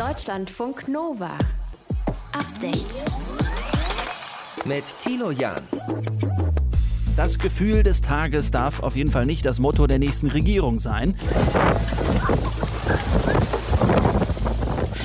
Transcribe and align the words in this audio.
Deutschlandfunk 0.00 0.88
Nova. 0.88 1.36
Update. 2.32 3.02
Mit 4.64 4.84
Tilo 5.04 5.30
Jan. 5.30 5.60
Das 7.18 7.38
Gefühl 7.38 7.82
des 7.82 8.00
Tages 8.00 8.50
darf 8.50 8.82
auf 8.82 8.96
jeden 8.96 9.10
Fall 9.10 9.26
nicht 9.26 9.44
das 9.44 9.58
Motto 9.58 9.86
der 9.86 9.98
nächsten 9.98 10.28
Regierung 10.28 10.80
sein. 10.80 11.16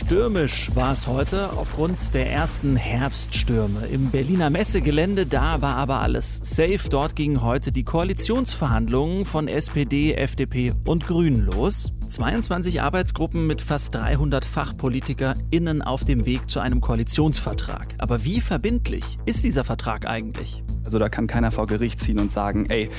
Stürmisch 0.05 0.69
war 0.75 0.93
es 0.93 1.07
heute 1.07 1.53
aufgrund 1.53 2.13
der 2.13 2.31
ersten 2.31 2.75
Herbststürme. 2.75 3.88
Im 3.88 4.11
Berliner 4.11 4.51
Messegelände, 4.51 5.25
da 5.25 5.63
war 5.63 5.77
aber 5.77 6.01
alles 6.01 6.39
safe. 6.43 6.89
Dort 6.91 7.15
gingen 7.15 7.41
heute 7.41 7.71
die 7.71 7.83
Koalitionsverhandlungen 7.83 9.25
von 9.25 9.47
SPD, 9.47 10.13
FDP 10.13 10.73
und 10.85 11.07
Grünen 11.07 11.43
los. 11.47 11.91
22 12.07 12.83
Arbeitsgruppen 12.83 13.47
mit 13.47 13.63
fast 13.63 13.95
300 13.95 14.45
FachpolitikerInnen 14.45 15.81
auf 15.81 16.05
dem 16.05 16.27
Weg 16.27 16.52
zu 16.52 16.59
einem 16.59 16.81
Koalitionsvertrag. 16.81 17.95
Aber 17.97 18.23
wie 18.23 18.41
verbindlich 18.41 19.17
ist 19.25 19.44
dieser 19.44 19.63
Vertrag 19.63 20.08
eigentlich? 20.08 20.63
Also 20.85 20.99
da 20.99 21.09
kann 21.09 21.27
keiner 21.27 21.52
vor 21.52 21.67
Gericht 21.67 21.99
ziehen 21.99 22.20
und 22.20 22.31
sagen, 22.31 22.67
ey, 22.70 22.89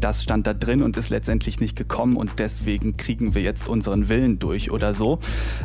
das 0.00 0.22
stand 0.22 0.46
da 0.46 0.54
drin 0.54 0.82
und 0.82 0.96
ist 0.96 1.10
letztendlich 1.10 1.60
nicht 1.60 1.76
gekommen 1.76 2.16
und 2.16 2.32
deswegen 2.38 2.96
kriegen 2.96 3.34
wir 3.34 3.42
jetzt 3.42 3.68
unseren 3.68 4.08
Willen 4.08 4.38
durch 4.38 4.70
oder 4.70 4.94
so. 4.94 5.18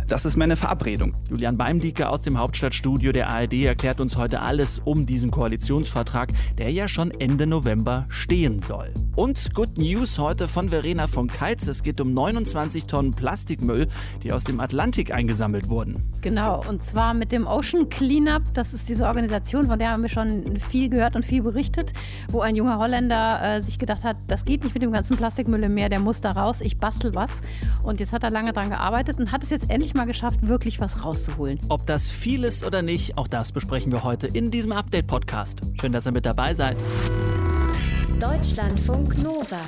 Das 0.07 0.25
ist 0.25 0.37
mehr 0.37 0.45
eine 0.45 0.55
Verabredung. 0.55 1.15
Julian 1.29 1.57
Beimdike 1.57 2.07
aus 2.07 2.21
dem 2.21 2.37
Hauptstadtstudio 2.37 3.11
der 3.11 3.29
ARD 3.29 3.53
erklärt 3.65 3.99
uns 3.99 4.17
heute 4.17 4.41
alles 4.41 4.79
um 4.79 5.05
diesen 5.05 5.31
Koalitionsvertrag, 5.31 6.31
der 6.57 6.71
ja 6.71 6.87
schon 6.87 7.11
Ende 7.11 7.47
November 7.47 8.05
stehen 8.09 8.61
soll. 8.61 8.93
Und 9.15 9.53
Good 9.53 9.77
News 9.77 10.19
heute 10.19 10.47
von 10.47 10.69
Verena 10.69 11.07
von 11.07 11.27
Keitz. 11.27 11.67
Es 11.67 11.83
geht 11.83 11.99
um 11.99 12.13
29 12.13 12.85
Tonnen 12.85 13.11
Plastikmüll, 13.11 13.87
die 14.23 14.31
aus 14.31 14.43
dem 14.43 14.59
Atlantik 14.59 15.13
eingesammelt 15.13 15.69
wurden. 15.69 16.03
Genau, 16.21 16.63
und 16.67 16.83
zwar 16.83 17.13
mit 17.13 17.31
dem 17.31 17.47
Ocean 17.47 17.89
Cleanup. 17.89 18.43
Das 18.53 18.73
ist 18.73 18.87
diese 18.87 19.05
Organisation, 19.05 19.67
von 19.67 19.79
der 19.79 19.91
haben 19.91 20.01
wir 20.01 20.09
schon 20.09 20.59
viel 20.59 20.89
gehört 20.89 21.15
und 21.15 21.25
viel 21.25 21.41
berichtet, 21.41 21.68
wo 22.29 22.41
ein 22.41 22.55
junger 22.55 22.77
Holländer 22.77 23.57
äh, 23.57 23.61
sich 23.61 23.77
gedacht 23.77 24.03
hat, 24.03 24.17
das 24.27 24.45
geht 24.45 24.63
nicht 24.63 24.73
mit 24.73 24.83
dem 24.83 24.91
ganzen 24.91 25.17
Plastikmüll 25.17 25.63
im 25.63 25.73
Meer, 25.73 25.89
der 25.89 25.99
muss 25.99 26.21
da 26.21 26.31
raus, 26.31 26.61
ich 26.61 26.77
bastel 26.77 27.15
was. 27.15 27.31
Und 27.83 27.99
jetzt 27.99 28.13
hat 28.13 28.23
er 28.23 28.29
lange 28.29 28.53
dran 28.53 28.69
gearbeitet 28.69 29.19
und 29.19 29.31
hat 29.31 29.43
es 29.43 29.49
jetzt 29.49 29.69
endlich 29.69 29.93
mal 29.93 30.05
geschafft, 30.05 30.47
wirklich 30.47 30.79
was 30.79 31.03
rauszuholen. 31.03 31.59
Ob 31.69 31.85
das 31.85 32.07
viel 32.07 32.43
ist 32.43 32.63
oder 32.63 32.81
nicht, 32.81 33.17
auch 33.17 33.27
das 33.27 33.51
besprechen 33.51 33.91
wir 33.91 34.03
heute 34.03 34.27
in 34.27 34.51
diesem 34.51 34.71
Update-Podcast. 34.71 35.61
Schön, 35.79 35.91
dass 35.91 36.05
ihr 36.05 36.11
mit 36.11 36.25
dabei 36.25 36.53
seid. 36.53 36.77
Deutschlandfunk 38.19 39.23
Nova. 39.23 39.61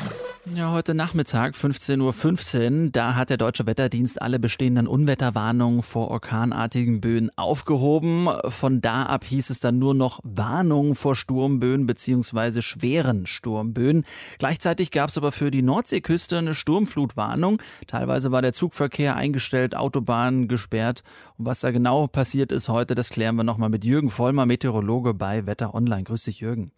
Ja, 0.53 0.71
heute 0.71 0.93
Nachmittag, 0.93 1.55
15.15 1.55 2.83
Uhr, 2.85 2.89
da 2.91 3.15
hat 3.15 3.29
der 3.29 3.37
Deutsche 3.37 3.65
Wetterdienst 3.65 4.21
alle 4.21 4.39
bestehenden 4.39 4.87
Unwetterwarnungen 4.87 5.81
vor 5.81 6.11
orkanartigen 6.11 6.99
Böen 6.99 7.31
aufgehoben. 7.37 8.27
Von 8.49 8.81
da 8.81 9.03
ab 9.03 9.23
hieß 9.23 9.51
es 9.51 9.61
dann 9.61 9.79
nur 9.79 9.93
noch 9.93 10.19
Warnungen 10.23 10.95
vor 10.95 11.15
Sturmböen 11.15 11.85
bzw. 11.85 12.61
schweren 12.61 13.25
Sturmböen. 13.25 14.03
Gleichzeitig 14.37 14.91
gab 14.91 15.11
es 15.11 15.17
aber 15.17 15.31
für 15.31 15.49
die 15.49 15.61
Nordseeküste 15.61 16.37
eine 16.37 16.53
Sturmflutwarnung. 16.53 17.61
Teilweise 17.87 18.33
war 18.33 18.41
der 18.41 18.51
Zugverkehr 18.51 19.15
eingestellt, 19.15 19.77
Autobahnen 19.77 20.49
gesperrt. 20.49 21.03
Und 21.37 21.45
was 21.45 21.61
da 21.61 21.71
genau 21.71 22.07
passiert 22.07 22.51
ist 22.51 22.67
heute, 22.67 22.95
das 22.95 23.11
klären 23.11 23.37
wir 23.37 23.45
nochmal 23.45 23.69
mit 23.69 23.85
Jürgen 23.85 24.11
Vollmer, 24.11 24.45
Meteorologe 24.45 25.13
bei 25.13 25.45
Wetter 25.45 25.73
Online. 25.73 26.03
Grüß 26.03 26.25
dich, 26.25 26.41
Jürgen. 26.41 26.73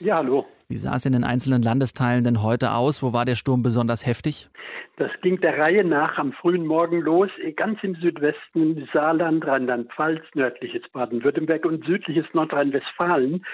Ja, 0.00 0.16
hallo. 0.16 0.46
Wie 0.68 0.76
sah 0.76 0.94
es 0.94 1.04
in 1.04 1.12
den 1.12 1.24
einzelnen 1.24 1.62
Landesteilen 1.62 2.24
denn 2.24 2.42
heute 2.42 2.72
aus? 2.72 3.02
Wo 3.02 3.12
war 3.12 3.24
der 3.24 3.36
Sturm 3.36 3.62
besonders 3.62 4.06
heftig? 4.06 4.48
Das 4.96 5.10
ging 5.22 5.40
der 5.40 5.58
Reihe 5.58 5.84
nach 5.84 6.18
am 6.18 6.32
frühen 6.32 6.66
Morgen 6.66 7.00
los, 7.00 7.30
ganz 7.56 7.82
im 7.82 7.94
Südwesten 7.96 8.88
Saarland, 8.92 9.46
Rheinland-Pfalz, 9.46 10.22
nördliches 10.34 10.82
Baden-Württemberg 10.92 11.64
und 11.64 11.84
südliches 11.86 12.26
Nordrhein-Westfalen 12.34 13.44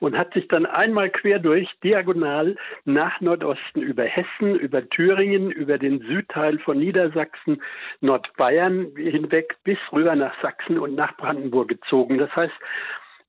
und 0.00 0.18
hat 0.18 0.34
sich 0.34 0.48
dann 0.48 0.66
einmal 0.66 1.08
quer 1.10 1.38
durch, 1.38 1.68
diagonal 1.84 2.56
nach 2.84 3.20
Nordosten 3.20 3.80
über 3.80 4.04
Hessen, 4.04 4.56
über 4.56 4.88
Thüringen, 4.88 5.50
über 5.50 5.78
den 5.78 6.00
Südteil 6.00 6.58
von 6.58 6.78
Niedersachsen, 6.78 7.62
Nordbayern 8.00 8.88
hinweg 8.96 9.56
bis 9.64 9.78
rüber 9.92 10.16
nach 10.16 10.34
Sachsen 10.42 10.78
und 10.78 10.94
nach 10.94 11.16
Brandenburg 11.16 11.68
gezogen. 11.68 12.18
Das 12.18 12.34
heißt, 12.34 12.54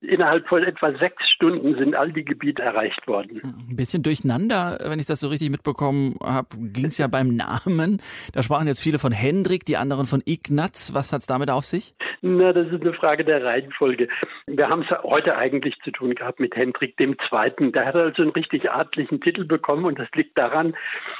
Innerhalb 0.01 0.47
von 0.47 0.63
etwa 0.63 0.97
sechs 0.97 1.29
Stunden 1.29 1.75
sind 1.77 1.93
all 1.93 2.13
die 2.13 2.23
Gebiete 2.23 2.61
erreicht 2.61 3.05
worden. 3.05 3.41
Ein 3.69 3.75
bisschen 3.75 4.01
durcheinander, 4.01 4.79
wenn 4.85 4.99
ich 4.99 5.05
das 5.05 5.19
so 5.19 5.27
richtig 5.27 5.49
mitbekommen 5.49 6.15
habe, 6.23 6.47
ging 6.57 6.85
es 6.85 6.97
ja 6.97 7.07
beim 7.07 7.35
Namen. 7.35 8.01
Da 8.33 8.41
sprachen 8.41 8.67
jetzt 8.67 8.81
viele 8.81 8.97
von 8.97 9.11
Hendrik, 9.11 9.65
die 9.65 9.75
anderen 9.75 10.05
von 10.05 10.21
Ignaz. 10.25 10.93
Was 10.93 11.11
hat 11.11 11.19
es 11.19 11.27
damit 11.27 11.51
auf 11.51 11.65
sich? 11.65 11.93
Na, 12.21 12.51
das 12.51 12.67
ist 12.67 12.81
eine 12.81 12.93
Frage 12.93 13.23
der 13.23 13.43
Reihenfolge. 13.45 14.09
Wir 14.47 14.67
haben 14.67 14.81
es 14.81 14.89
heute 15.03 15.37
eigentlich 15.37 15.75
zu 15.83 15.91
tun 15.91 16.15
gehabt 16.15 16.39
mit 16.39 16.55
Hendrik 16.55 16.97
dem 16.97 17.17
Zweiten. 17.29 17.71
Der 17.71 17.85
hat 17.85 17.95
also 17.95 18.23
einen 18.23 18.31
richtig 18.31 18.69
adlichen 18.69 19.21
Titel 19.21 19.45
bekommen 19.45 19.85
und 19.85 19.99
das 19.99 20.09
liegt 20.15 20.37
daran, 20.37 20.75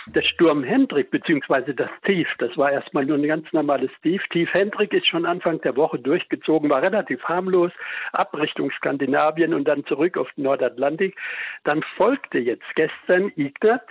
der 0.07 0.23
Sturm 0.23 0.63
Hendrik 0.63 1.11
beziehungsweise 1.11 1.73
das 1.73 1.89
Tief, 2.05 2.27
das 2.39 2.55
war 2.57 2.71
erstmal 2.71 3.05
nur 3.05 3.17
ein 3.17 3.27
ganz 3.27 3.51
normales 3.53 3.91
Tief. 4.03 4.21
Tief 4.31 4.49
Hendrik 4.51 4.93
ist 4.93 5.07
schon 5.07 5.25
Anfang 5.25 5.61
der 5.61 5.77
Woche 5.77 5.99
durchgezogen, 5.99 6.69
war 6.69 6.81
relativ 6.81 7.23
harmlos, 7.23 7.71
ab 8.11 8.35
Richtung 8.69 8.71
Skandinavien 8.71 9.53
und 9.53 9.67
dann 9.67 9.85
zurück 9.85 10.17
auf 10.17 10.29
den 10.35 10.43
Nordatlantik. 10.43 11.15
Dann 11.63 11.83
folgte 11.97 12.39
jetzt 12.39 12.67
gestern 12.75 13.31
Ignaz 13.35 13.81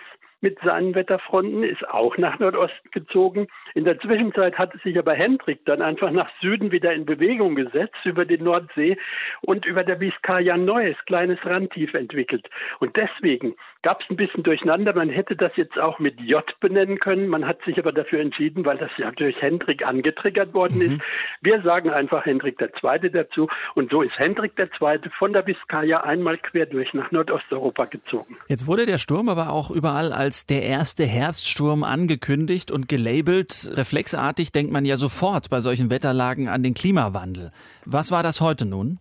mit 0.40 0.56
seinen 0.62 0.94
Wetterfronten, 0.94 1.64
ist 1.64 1.86
auch 1.88 2.16
nach 2.16 2.38
Nordosten 2.38 2.90
gezogen. 2.92 3.48
In 3.74 3.84
der 3.84 3.98
Zwischenzeit 3.98 4.56
hatte 4.56 4.78
sich 4.78 4.96
aber 4.96 5.14
Hendrik 5.14 5.64
dann 5.64 5.82
einfach 5.82 6.12
nach 6.12 6.30
Süden 6.40 6.70
wieder 6.70 6.92
in 6.92 7.06
Bewegung 7.06 7.56
gesetzt, 7.56 7.96
über 8.04 8.24
die 8.24 8.38
Nordsee 8.38 8.96
und 9.40 9.66
über 9.66 9.82
der 9.82 9.96
Biskaya 9.96 10.56
neues 10.56 10.96
kleines 11.06 11.44
Randtief 11.44 11.92
entwickelt. 11.94 12.48
Und 12.78 12.96
deswegen 12.96 13.56
gab 13.82 14.02
es 14.02 14.10
ein 14.10 14.16
bisschen 14.16 14.42
durcheinander. 14.42 14.94
Man 14.94 15.08
hätte 15.08 15.36
das 15.36 15.52
jetzt 15.56 15.78
auch 15.80 15.98
mit 15.98 16.20
J 16.20 16.44
benennen 16.60 16.98
können. 16.98 17.28
Man 17.28 17.46
hat 17.46 17.62
sich 17.64 17.78
aber 17.78 17.92
dafür 17.92 18.20
entschieden, 18.20 18.64
weil 18.64 18.76
das 18.78 18.90
ja 18.98 19.10
durch 19.12 19.40
Hendrik 19.40 19.86
angetriggert 19.86 20.52
worden 20.54 20.80
ist. 20.80 20.90
Mhm. 20.90 21.02
Wir 21.40 21.62
sagen 21.62 21.90
einfach 21.90 22.24
Hendrik 22.24 22.60
II. 22.60 23.10
dazu. 23.10 23.48
Und 23.74 23.90
so 23.90 24.02
ist 24.02 24.18
Hendrik 24.18 24.52
II. 24.58 24.98
von 25.18 25.32
der 25.32 25.42
Biskaya 25.42 25.98
einmal 25.98 26.38
quer 26.38 26.66
durch 26.66 26.92
nach 26.94 27.10
Nordosteuropa 27.10 27.84
gezogen. 27.86 28.36
Jetzt 28.48 28.66
wurde 28.66 28.86
der 28.86 28.98
Sturm 28.98 29.28
aber 29.28 29.50
auch 29.50 29.70
überall 29.70 30.12
als 30.12 30.46
der 30.46 30.62
erste 30.62 31.04
Herbststurm 31.04 31.84
angekündigt 31.84 32.70
und 32.70 32.88
gelabelt. 32.88 33.70
Reflexartig 33.74 34.52
denkt 34.52 34.72
man 34.72 34.84
ja 34.84 34.96
sofort 34.96 35.50
bei 35.50 35.60
solchen 35.60 35.90
Wetterlagen 35.90 36.48
an 36.48 36.62
den 36.62 36.74
Klimawandel. 36.74 37.52
Was 37.84 38.10
war 38.10 38.22
das 38.22 38.40
heute 38.40 38.66
nun? 38.66 38.98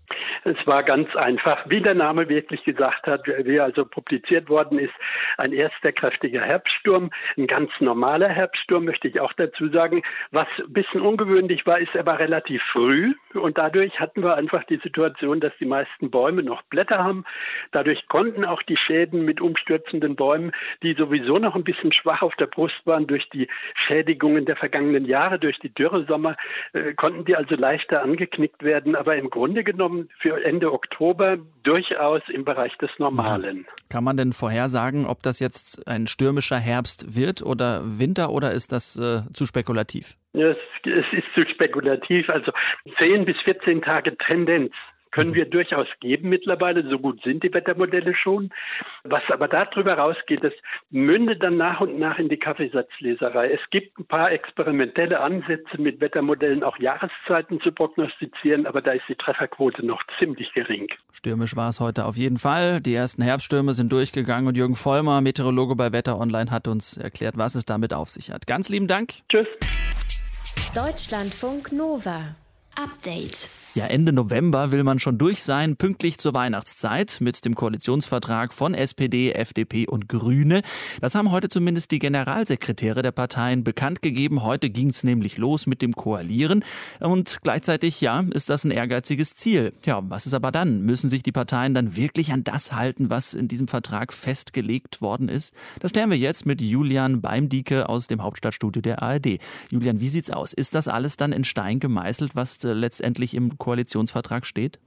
Es 0.48 0.56
war 0.66 0.82
ganz 0.84 1.14
einfach, 1.16 1.66
wie 1.68 1.82
der 1.82 1.94
Name 1.94 2.30
wirklich 2.30 2.64
gesagt 2.64 3.06
hat, 3.06 3.28
wie 3.28 3.60
also 3.60 3.84
publiziert 3.84 4.48
worden 4.48 4.67
ist, 4.72 4.94
ein 5.38 5.54
erster 5.54 5.92
kräftiger 5.92 6.42
Herbststurm, 6.42 7.12
ein 7.38 7.48
ganz 7.48 7.72
normaler 7.80 8.30
Herbststurm, 8.30 8.86
möchte 8.86 9.08
ich 9.08 9.20
auch 9.20 9.34
dazu 9.34 9.70
sagen. 9.70 10.04
Was 10.32 10.48
ein 10.60 10.74
bisschen 10.74 11.02
ungewöhnlich 11.02 11.66
war, 11.66 11.80
ist, 11.80 11.96
er 11.96 12.06
war 12.06 12.20
relativ 12.20 12.62
früh 12.72 13.14
und 13.34 13.58
dadurch 13.58 14.00
hatten 14.00 14.24
wir 14.24 14.36
einfach 14.36 14.64
die 14.66 14.80
Situation, 14.84 15.40
dass 15.40 15.54
die 15.60 15.66
meisten 15.66 16.10
Bäume 16.10 16.44
noch 16.44 16.64
Blätter 16.64 17.04
haben. 17.04 17.24
Dadurch 17.72 18.08
konnten 18.08 18.46
auch 18.46 18.62
die 18.64 18.78
Schäden 18.78 19.26
mit 19.26 19.42
umstürzenden 19.42 20.16
Bäumen, 20.16 20.52
die 20.84 20.94
sowieso 20.94 21.38
noch 21.38 21.56
ein 21.56 21.64
bisschen 21.64 21.92
schwach 21.92 22.22
auf 22.22 22.36
der 22.36 22.48
Brust 22.48 22.86
waren 22.86 23.08
durch 23.08 23.30
die 23.30 23.48
Schädigungen 23.76 24.46
der 24.46 24.56
vergangenen 24.56 25.06
Jahre, 25.06 25.40
durch 25.40 25.60
die 25.60 25.74
Dürresommer, 25.74 26.36
äh, 26.74 26.94
konnten 26.94 27.26
die 27.26 27.36
also 27.36 27.56
leichter 27.56 28.04
angeknickt 28.04 28.64
werden. 28.64 28.96
Aber 28.96 29.16
im 29.16 29.30
Grunde 29.30 29.64
genommen 29.64 30.10
für 30.20 30.44
Ende 30.44 30.74
Oktober 30.74 31.38
durchaus 31.68 32.22
im 32.30 32.46
Bereich 32.46 32.76
des 32.78 32.90
Normalen. 32.98 33.68
Kann 33.90 34.04
man 34.04 34.18
denn 34.18 34.32
vorhersagen, 34.32 35.06
ob 35.06 35.22
das 35.22 35.40
jetzt 35.40 35.86
ein 35.88 36.08
stürmischer 36.08 36.58
Herbst 36.58 37.18
wird 37.18 37.42
oder 37.42 37.82
Winter 37.84 38.30
oder 38.30 38.52
ist 38.52 38.72
das 38.72 38.98
äh, 38.98 39.22
zu 39.34 39.46
spekulativ? 39.46 40.16
Es, 40.34 40.58
es 40.86 41.06
ist 41.12 41.28
zu 41.36 41.42
spekulativ. 41.50 42.30
Also 42.30 42.52
10 43.00 43.26
bis 43.26 43.36
14 43.44 43.82
Tage 43.82 44.16
Tendenz 44.18 44.72
können 45.18 45.34
wir 45.34 45.46
durchaus 45.46 45.88
geben 46.00 46.30
mittlerweile. 46.30 46.88
So 46.90 47.00
gut 47.00 47.22
sind 47.24 47.44
die 47.44 47.54
Wettermodelle 47.54 48.16
schon. 48.16 48.52
Was 49.04 49.24
aber 49.30 49.48
darüber 49.48 49.96
rausgeht, 49.96 50.44
das 50.44 50.54
mündet 50.92 51.44
dann 51.44 51.58
nach 51.58 51.82
und 51.82 51.98
nach 51.98 52.20
in 52.20 52.30
die 52.30 52.38
Kaffeesatzleserei. 52.38 53.52
Es 53.52 53.62
gibt 53.72 53.98
ein 53.98 54.06
paar 54.06 54.32
experimentelle 54.32 55.20
Ansätze 55.20 55.82
mit 55.82 56.00
Wettermodellen, 56.02 56.64
auch 56.64 56.78
Jahreszeiten 56.78 57.60
zu 57.62 57.72
prognostizieren, 57.72 58.68
aber 58.68 58.82
da 58.82 58.92
ist 58.92 59.06
die 59.10 59.16
Trefferquote 59.16 59.84
noch 59.84 60.04
ziemlich 60.20 60.54
gering. 60.54 60.88
Stürmisch 61.12 61.56
war 61.56 61.70
es 61.70 61.80
heute 61.80 62.06
auf 62.06 62.16
jeden 62.16 62.38
Fall. 62.38 62.80
Die 62.80 62.94
ersten 62.94 63.24
Herbststürme 63.24 63.74
sind 63.74 63.92
durchgegangen 63.92 64.48
und 64.48 64.56
Jürgen 64.56 64.76
Vollmer, 64.76 65.22
Meteorologe 65.22 65.76
bei 65.76 65.92
Wetter 65.92 66.20
Online, 66.20 66.52
hat 66.52 66.68
uns 66.68 66.96
erklärt, 66.96 67.38
was 67.38 67.56
es 67.56 67.66
damit 67.66 67.94
auf 67.94 68.10
sich 68.10 68.32
hat. 68.32 68.46
Ganz 68.46 68.70
lieben 68.70 68.88
Dank. 68.88 69.14
Tschüss. 69.30 69.48
Deutschlandfunk 70.76 71.72
Nova. 71.72 72.36
Update. 72.78 73.50
Ja, 73.78 73.86
Ende 73.86 74.12
November 74.12 74.72
will 74.72 74.84
man 74.84 74.98
schon 74.98 75.20
durch 75.20 75.44
sein, 75.44 75.76
pünktlich 75.76 76.18
zur 76.18 76.34
Weihnachtszeit 76.34 77.18
mit 77.20 77.46
dem 77.46 77.54
Koalitionsvertrag 77.54 78.52
von 78.52 78.74
SPD, 78.74 79.34
FDP 79.34 79.88
und 79.88 80.10
Grüne. 80.10 80.64
Das 81.00 81.14
haben 81.14 81.30
heute 81.30 81.48
zumindest 81.48 81.92
die 81.92 82.00
Generalsekretäre 82.00 83.04
der 83.04 83.12
Parteien 83.12 83.64
bekannt 83.64 84.02
gegeben. 84.02 84.42
Heute 84.42 84.72
ging 84.72 84.90
es 84.90 85.04
nämlich 85.04 85.38
los 85.38 85.68
mit 85.68 85.84
dem 85.84 85.94
Koalieren 85.94 86.64
und 87.00 87.38
gleichzeitig, 87.44 88.02
ja, 88.02 88.22
ist 88.32 88.50
das 88.50 88.64
ein 88.64 88.72
ehrgeiziges 88.72 89.36
Ziel. 89.36 89.74
Ja, 89.86 90.02
was 90.10 90.26
ist 90.26 90.34
aber 90.34 90.52
dann? 90.52 90.82
Müssen 90.82 91.12
sich 91.12 91.22
die 91.22 91.32
Parteien 91.32 91.76
dann 91.76 91.96
wirklich 91.96 92.32
an 92.32 92.44
das 92.44 92.72
halten, 92.72 93.12
was 93.12 93.36
in 93.36 93.48
diesem 93.48 93.68
Vertrag 93.68 94.12
festgelegt 94.12 95.02
worden 95.02 95.30
ist? 95.30 95.54
Das 95.82 95.92
klären 95.92 96.10
wir 96.10 96.18
jetzt 96.18 96.48
mit 96.48 96.64
Julian 96.64 97.22
Beimdieke 97.22 97.90
aus 97.90 98.08
dem 98.08 98.24
Hauptstadtstudio 98.24 98.82
der 98.82 99.04
ARD. 99.04 99.38
Julian, 99.70 100.00
wie 100.00 100.10
sieht's 100.10 100.32
aus? 100.32 100.52
Ist 100.52 100.74
das 100.74 100.88
alles 100.88 101.16
dann 101.16 101.32
in 101.32 101.44
Stein 101.44 101.80
gemeißelt, 101.80 102.36
was 102.36 102.58
letztendlich 102.74 103.34
im 103.34 103.58
Koalitionsvertrag 103.58 104.46
steht? 104.46 104.80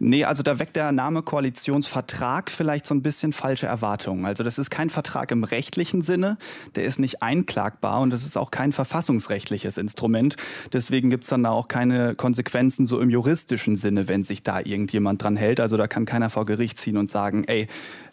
Nee, 0.00 0.24
also 0.24 0.42
da 0.42 0.58
weckt 0.58 0.76
der 0.76 0.92
Name 0.92 1.22
Koalitionsvertrag 1.22 2.50
vielleicht 2.50 2.86
so 2.86 2.94
ein 2.94 3.02
bisschen 3.02 3.32
falsche 3.32 3.66
Erwartungen. 3.66 4.26
Also 4.26 4.42
das 4.44 4.58
ist 4.58 4.70
kein 4.70 4.90
Vertrag 4.90 5.30
im 5.30 5.44
rechtlichen 5.44 6.02
Sinne, 6.02 6.36
der 6.74 6.84
ist 6.84 6.98
nicht 6.98 7.22
einklagbar 7.22 8.00
und 8.00 8.10
das 8.10 8.24
ist 8.24 8.36
auch 8.36 8.50
kein 8.50 8.72
verfassungsrechtliches 8.72 9.78
Instrument. 9.78 10.36
Deswegen 10.72 11.10
gibt 11.10 11.24
es 11.24 11.30
dann 11.30 11.42
da 11.42 11.50
auch 11.50 11.68
keine 11.68 12.14
Konsequenzen 12.14 12.86
so 12.86 13.00
im 13.00 13.10
juristischen 13.10 13.76
Sinne, 13.76 14.08
wenn 14.08 14.24
sich 14.24 14.42
da 14.42 14.60
irgendjemand 14.60 15.22
dran 15.22 15.36
hält. 15.36 15.60
Also 15.60 15.76
da 15.76 15.86
kann 15.86 16.04
keiner 16.04 16.30
vor 16.30 16.46
Gericht 16.46 16.78
ziehen 16.78 16.96
und 16.96 17.10
sagen, 17.10 17.44
ey, 17.44 17.68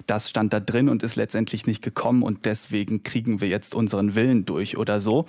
das 0.08 0.30
stand 0.30 0.54
da 0.54 0.60
drin 0.60 0.90
und 0.90 1.04
ist 1.04 1.16
letztendlich 1.16 1.68
nicht 1.68 1.82
gekommen 1.82 2.24
und 2.24 2.46
deswegen 2.46 3.04
kriegen 3.04 3.42
wir 3.42 3.48
jetzt 3.48 3.76
unseren 3.76 4.16
Willen 4.16 4.46
durch 4.46 4.78
oder 4.78 5.00
so. 5.00 5.26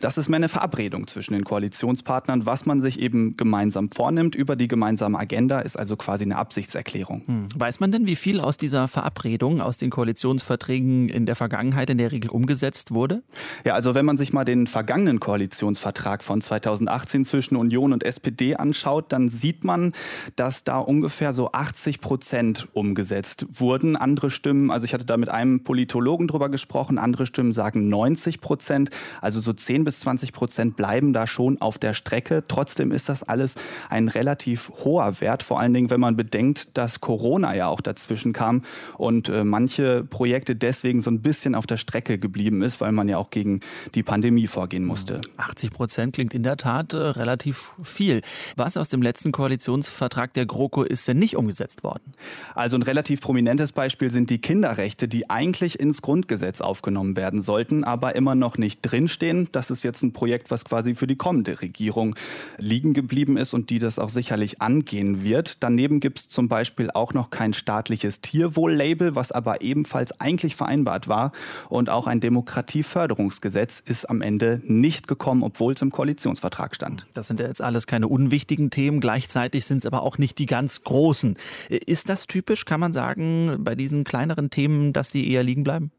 Das 0.00 0.18
ist 0.18 0.28
mehr 0.28 0.36
eine 0.36 0.48
Verabredung 0.48 1.06
zwischen 1.06 1.34
den 1.34 1.44
Koalitionspartnern, 1.44 2.46
was 2.46 2.66
man 2.66 2.80
sich 2.80 3.00
eben 3.00 3.31
gemeinsam 3.36 3.90
vornimmt 3.90 4.34
über 4.34 4.56
die 4.56 4.68
gemeinsame 4.68 5.18
Agenda, 5.18 5.60
ist 5.60 5.78
also 5.78 5.96
quasi 5.96 6.24
eine 6.24 6.36
Absichtserklärung. 6.36 7.22
Hm. 7.26 7.48
Weiß 7.54 7.80
man 7.80 7.92
denn, 7.92 8.06
wie 8.06 8.16
viel 8.16 8.40
aus 8.40 8.56
dieser 8.56 8.88
Verabredung, 8.88 9.60
aus 9.60 9.76
den 9.76 9.90
Koalitionsverträgen 9.90 11.08
in 11.08 11.26
der 11.26 11.36
Vergangenheit 11.36 11.90
in 11.90 11.98
der 11.98 12.10
Regel 12.10 12.30
umgesetzt 12.30 12.92
wurde? 12.92 13.22
Ja, 13.64 13.74
also 13.74 13.94
wenn 13.94 14.06
man 14.06 14.16
sich 14.16 14.32
mal 14.32 14.44
den 14.44 14.66
vergangenen 14.66 15.20
Koalitionsvertrag 15.20 16.22
von 16.22 16.40
2018 16.40 17.26
zwischen 17.26 17.56
Union 17.56 17.92
und 17.92 18.02
SPD 18.02 18.56
anschaut, 18.56 19.12
dann 19.12 19.28
sieht 19.28 19.62
man, 19.62 19.92
dass 20.36 20.64
da 20.64 20.78
ungefähr 20.78 21.34
so 21.34 21.52
80 21.52 22.00
Prozent 22.00 22.68
umgesetzt 22.72 23.46
wurden. 23.52 23.96
Andere 23.96 24.22
andere 24.22 24.30
Stimmen, 24.30 24.70
also 24.70 24.84
ich 24.84 24.94
hatte 24.94 25.04
da 25.04 25.16
mit 25.16 25.28
einem 25.28 25.64
Politologen 25.64 26.28
drüber 26.28 26.48
gesprochen, 26.48 26.98
andere 26.98 27.26
Stimmen 27.26 27.52
sagen 27.52 27.88
90 27.88 28.40
Prozent, 28.40 28.90
also 29.20 29.40
so 29.40 29.52
10 29.52 29.82
bis 29.82 29.98
20 29.98 30.32
Prozent 30.32 30.76
bleiben 30.76 31.12
da 31.12 31.26
schon 31.26 31.60
auf 31.60 31.76
der 31.76 31.92
Strecke. 31.92 32.44
Trotzdem 32.46 32.92
ist 32.92 33.08
das 33.08 33.21
alles 33.28 33.56
ein 33.88 34.08
relativ 34.08 34.70
hoher 34.84 35.20
Wert, 35.20 35.42
vor 35.42 35.60
allen 35.60 35.72
Dingen, 35.72 35.90
wenn 35.90 36.00
man 36.00 36.16
bedenkt, 36.16 36.76
dass 36.76 37.00
Corona 37.00 37.54
ja 37.54 37.68
auch 37.68 37.80
dazwischen 37.80 38.32
kam 38.32 38.62
und 38.98 39.28
äh, 39.28 39.44
manche 39.44 40.04
Projekte 40.04 40.56
deswegen 40.56 41.00
so 41.00 41.10
ein 41.10 41.22
bisschen 41.22 41.54
auf 41.54 41.66
der 41.66 41.76
Strecke 41.76 42.18
geblieben 42.18 42.62
ist, 42.62 42.80
weil 42.80 42.92
man 42.92 43.08
ja 43.08 43.18
auch 43.18 43.30
gegen 43.30 43.60
die 43.94 44.02
Pandemie 44.02 44.46
vorgehen 44.46 44.84
musste. 44.84 45.20
80 45.36 45.70
Prozent 45.70 46.14
klingt 46.14 46.34
in 46.34 46.42
der 46.42 46.56
Tat 46.56 46.92
äh, 46.92 46.96
relativ 46.96 47.72
viel. 47.82 48.22
Was 48.56 48.76
aus 48.76 48.88
dem 48.88 49.02
letzten 49.02 49.32
Koalitionsvertrag 49.32 50.34
der 50.34 50.46
GroKo 50.46 50.82
ist 50.82 51.06
denn 51.06 51.18
nicht 51.18 51.36
umgesetzt 51.36 51.84
worden? 51.84 52.12
Also 52.54 52.76
ein 52.76 52.82
relativ 52.82 53.20
prominentes 53.20 53.72
Beispiel 53.72 54.10
sind 54.10 54.30
die 54.30 54.38
Kinderrechte, 54.38 55.08
die 55.08 55.30
eigentlich 55.30 55.78
ins 55.80 56.02
Grundgesetz 56.02 56.60
aufgenommen 56.60 57.16
werden 57.16 57.42
sollten, 57.42 57.84
aber 57.84 58.16
immer 58.16 58.34
noch 58.34 58.58
nicht 58.58 58.80
drinstehen. 58.82 59.48
Das 59.52 59.70
ist 59.70 59.82
jetzt 59.82 60.02
ein 60.02 60.12
Projekt, 60.12 60.50
was 60.50 60.64
quasi 60.64 60.94
für 60.94 61.06
die 61.06 61.16
kommende 61.16 61.60
Regierung 61.60 62.14
liegen 62.58 62.94
geblieben 62.94 63.11
ist 63.12 63.54
und 63.54 63.70
die 63.70 63.78
das 63.78 63.98
auch 63.98 64.10
sicherlich 64.10 64.60
angehen 64.60 65.22
wird. 65.22 65.62
Daneben 65.62 66.00
gibt 66.00 66.18
es 66.18 66.28
zum 66.28 66.48
Beispiel 66.48 66.90
auch 66.90 67.12
noch 67.12 67.30
kein 67.30 67.52
staatliches 67.52 68.20
Tierwohl-Label, 68.20 69.14
was 69.14 69.32
aber 69.32 69.62
ebenfalls 69.62 70.18
eigentlich 70.20 70.56
vereinbart 70.56 71.08
war. 71.08 71.32
Und 71.68 71.90
auch 71.90 72.06
ein 72.06 72.20
Demokratieförderungsgesetz 72.20 73.80
ist 73.84 74.08
am 74.08 74.22
Ende 74.22 74.60
nicht 74.64 75.08
gekommen, 75.08 75.42
obwohl 75.42 75.74
es 75.74 75.82
im 75.82 75.90
Koalitionsvertrag 75.90 76.74
stand. 76.74 77.06
Das 77.12 77.28
sind 77.28 77.38
ja 77.38 77.46
jetzt 77.46 77.60
alles 77.60 77.86
keine 77.86 78.08
unwichtigen 78.08 78.70
Themen. 78.70 79.00
Gleichzeitig 79.00 79.66
sind 79.66 79.78
es 79.78 79.86
aber 79.86 80.02
auch 80.02 80.18
nicht 80.18 80.38
die 80.38 80.46
ganz 80.46 80.82
großen. 80.82 81.36
Ist 81.68 82.08
das 82.08 82.26
typisch, 82.26 82.64
kann 82.64 82.80
man 82.80 82.92
sagen, 82.92 83.58
bei 83.60 83.74
diesen 83.74 84.04
kleineren 84.04 84.50
Themen, 84.50 84.92
dass 84.92 85.10
die 85.10 85.30
eher 85.30 85.42
liegen 85.42 85.64
bleiben? 85.64 85.92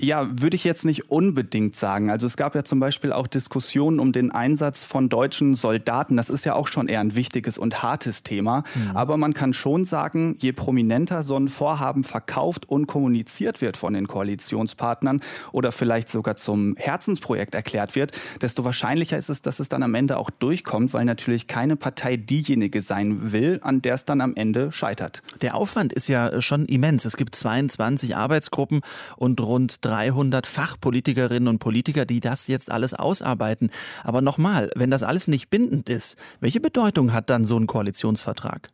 Ja, 0.00 0.28
würde 0.30 0.56
ich 0.56 0.64
jetzt 0.64 0.84
nicht 0.84 1.10
unbedingt 1.10 1.74
sagen. 1.76 2.10
Also 2.10 2.26
es 2.26 2.36
gab 2.36 2.54
ja 2.54 2.62
zum 2.62 2.78
Beispiel 2.78 3.12
auch 3.12 3.26
Diskussionen 3.26 3.98
um 3.98 4.12
den 4.12 4.30
Einsatz 4.30 4.84
von 4.84 5.08
deutschen 5.08 5.54
Soldaten. 5.54 6.16
Das 6.16 6.30
ist 6.30 6.44
ja 6.44 6.54
auch 6.54 6.68
schon 6.68 6.88
eher 6.88 7.00
ein 7.00 7.14
wichtiges 7.14 7.58
und 7.58 7.82
hartes 7.82 8.22
Thema. 8.22 8.62
Mhm. 8.74 8.96
Aber 8.96 9.16
man 9.16 9.34
kann 9.34 9.52
schon 9.52 9.84
sagen, 9.84 10.36
je 10.38 10.52
prominenter 10.52 11.22
so 11.22 11.36
ein 11.36 11.48
Vorhaben 11.48 12.04
verkauft 12.04 12.68
und 12.68 12.86
kommuniziert 12.86 13.60
wird 13.60 13.76
von 13.76 13.94
den 13.94 14.06
Koalitionspartnern 14.06 15.20
oder 15.52 15.72
vielleicht 15.72 16.08
sogar 16.10 16.36
zum 16.36 16.76
Herzensprojekt 16.76 17.54
erklärt 17.54 17.96
wird, 17.96 18.12
desto 18.40 18.64
wahrscheinlicher 18.64 19.18
ist 19.18 19.28
es, 19.30 19.42
dass 19.42 19.58
es 19.58 19.68
dann 19.68 19.82
am 19.82 19.94
Ende 19.94 20.16
auch 20.16 20.30
durchkommt, 20.30 20.92
weil 20.92 21.04
natürlich 21.04 21.46
keine 21.48 21.76
Partei 21.76 22.16
diejenige 22.16 22.82
sein 22.82 23.32
will, 23.32 23.58
an 23.62 23.82
der 23.82 23.94
es 23.94 24.04
dann 24.04 24.20
am 24.20 24.34
Ende 24.36 24.70
scheitert. 24.70 25.22
Der 25.42 25.54
Aufwand 25.54 25.92
ist 25.92 26.08
ja 26.08 26.40
schon 26.40 26.66
immens. 26.66 27.04
Es 27.04 27.16
gibt 27.16 27.34
22 27.34 28.16
Arbeitsgruppen 28.16 28.82
und 29.16 29.40
rund 29.40 29.84
300 29.88 30.46
Fachpolitikerinnen 30.46 31.48
und 31.48 31.58
Politiker, 31.58 32.04
die 32.04 32.20
das 32.20 32.46
jetzt 32.46 32.70
alles 32.70 32.92
ausarbeiten. 32.92 33.70
Aber 34.04 34.20
nochmal, 34.20 34.70
wenn 34.74 34.90
das 34.90 35.02
alles 35.02 35.28
nicht 35.28 35.48
bindend 35.48 35.88
ist, 35.88 36.16
welche 36.40 36.60
Bedeutung 36.60 37.12
hat 37.14 37.30
dann 37.30 37.46
so 37.46 37.58
ein 37.58 37.66
Koalitionsvertrag? 37.66 38.68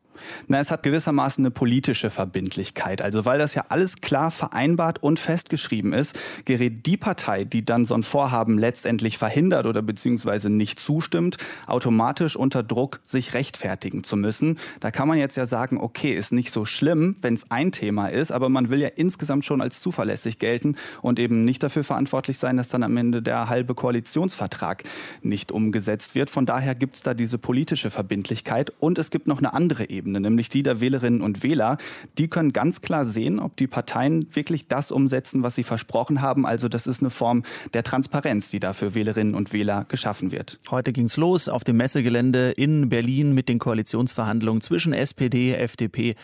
Na, 0.48 0.58
es 0.58 0.70
hat 0.70 0.82
gewissermaßen 0.82 1.44
eine 1.44 1.50
politische 1.50 2.10
Verbindlichkeit. 2.10 3.02
Also 3.02 3.24
weil 3.24 3.38
das 3.38 3.54
ja 3.54 3.66
alles 3.68 3.96
klar 3.96 4.30
vereinbart 4.30 5.02
und 5.02 5.20
festgeschrieben 5.20 5.92
ist, 5.92 6.18
gerät 6.44 6.86
die 6.86 6.96
Partei, 6.96 7.44
die 7.44 7.64
dann 7.64 7.84
so 7.84 7.94
ein 7.94 8.02
Vorhaben 8.02 8.58
letztendlich 8.58 9.18
verhindert 9.18 9.66
oder 9.66 9.82
beziehungsweise 9.82 10.50
nicht 10.50 10.80
zustimmt, 10.80 11.36
automatisch 11.66 12.36
unter 12.36 12.62
Druck, 12.62 13.00
sich 13.04 13.34
rechtfertigen 13.34 14.04
zu 14.04 14.16
müssen. 14.16 14.58
Da 14.80 14.90
kann 14.90 15.08
man 15.08 15.18
jetzt 15.18 15.36
ja 15.36 15.46
sagen, 15.46 15.78
okay, 15.78 16.14
ist 16.14 16.32
nicht 16.32 16.52
so 16.52 16.64
schlimm, 16.64 17.16
wenn 17.22 17.34
es 17.34 17.50
ein 17.50 17.72
Thema 17.72 18.08
ist, 18.08 18.30
aber 18.32 18.48
man 18.48 18.70
will 18.70 18.80
ja 18.80 18.88
insgesamt 18.88 19.44
schon 19.44 19.60
als 19.60 19.80
zuverlässig 19.80 20.38
gelten 20.38 20.76
und 21.02 21.18
eben 21.18 21.44
nicht 21.44 21.62
dafür 21.62 21.84
verantwortlich 21.84 22.38
sein, 22.38 22.56
dass 22.56 22.68
dann 22.68 22.82
am 22.82 22.96
Ende 22.96 23.22
der 23.22 23.48
halbe 23.48 23.74
Koalitionsvertrag 23.74 24.84
nicht 25.22 25.52
umgesetzt 25.52 26.14
wird. 26.14 26.30
Von 26.30 26.46
daher 26.46 26.74
gibt 26.74 26.96
es 26.96 27.02
da 27.02 27.14
diese 27.14 27.38
politische 27.38 27.90
Verbindlichkeit 27.90 28.72
und 28.78 28.98
es 28.98 29.10
gibt 29.10 29.26
noch 29.26 29.38
eine 29.38 29.52
andere 29.54 29.90
Ebene. 29.90 30.03
Ebene, 30.04 30.20
nämlich 30.20 30.50
die 30.50 30.62
der 30.62 30.80
Wählerinnen 30.80 31.22
und 31.22 31.42
Wähler. 31.42 31.78
Die 32.18 32.28
können 32.28 32.52
ganz 32.52 32.82
klar 32.82 33.06
sehen, 33.06 33.38
ob 33.38 33.56
die 33.56 33.66
Parteien 33.66 34.26
wirklich 34.34 34.68
das 34.68 34.92
umsetzen, 34.92 35.42
was 35.42 35.54
sie 35.54 35.64
versprochen 35.64 36.20
haben. 36.20 36.46
Also 36.46 36.68
das 36.68 36.86
ist 36.86 37.00
eine 37.00 37.10
Form 37.10 37.42
der 37.72 37.82
Transparenz, 37.82 38.50
die 38.50 38.60
da 38.60 38.74
für 38.74 38.94
Wählerinnen 38.94 39.34
und 39.34 39.52
Wähler 39.52 39.86
geschaffen 39.88 40.30
wird. 40.30 40.58
Heute 40.70 40.92
ging 40.92 41.06
es 41.06 41.16
los 41.16 41.48
auf 41.48 41.64
dem 41.64 41.78
Messegelände 41.78 42.50
in 42.50 42.90
Berlin 42.90 43.32
mit 43.32 43.48
den 43.48 43.58
Koalitionsverhandlungen 43.58 44.60
zwischen 44.60 44.92
SPD, 44.92 45.54
FDP 45.54 46.16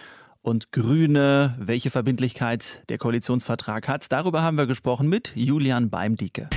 und 0.43 0.73
Grüne. 0.73 1.57
Welche 1.59 1.91
Verbindlichkeit 1.91 2.83
der 2.91 2.99
Koalitionsvertrag 2.99 3.89
hat, 3.89 4.13
darüber 4.13 4.43
haben 4.43 4.59
wir 4.59 4.67
gesprochen 4.67 5.09
mit 5.09 5.33
Julian 5.35 5.89
Beimdieke. 5.89 6.49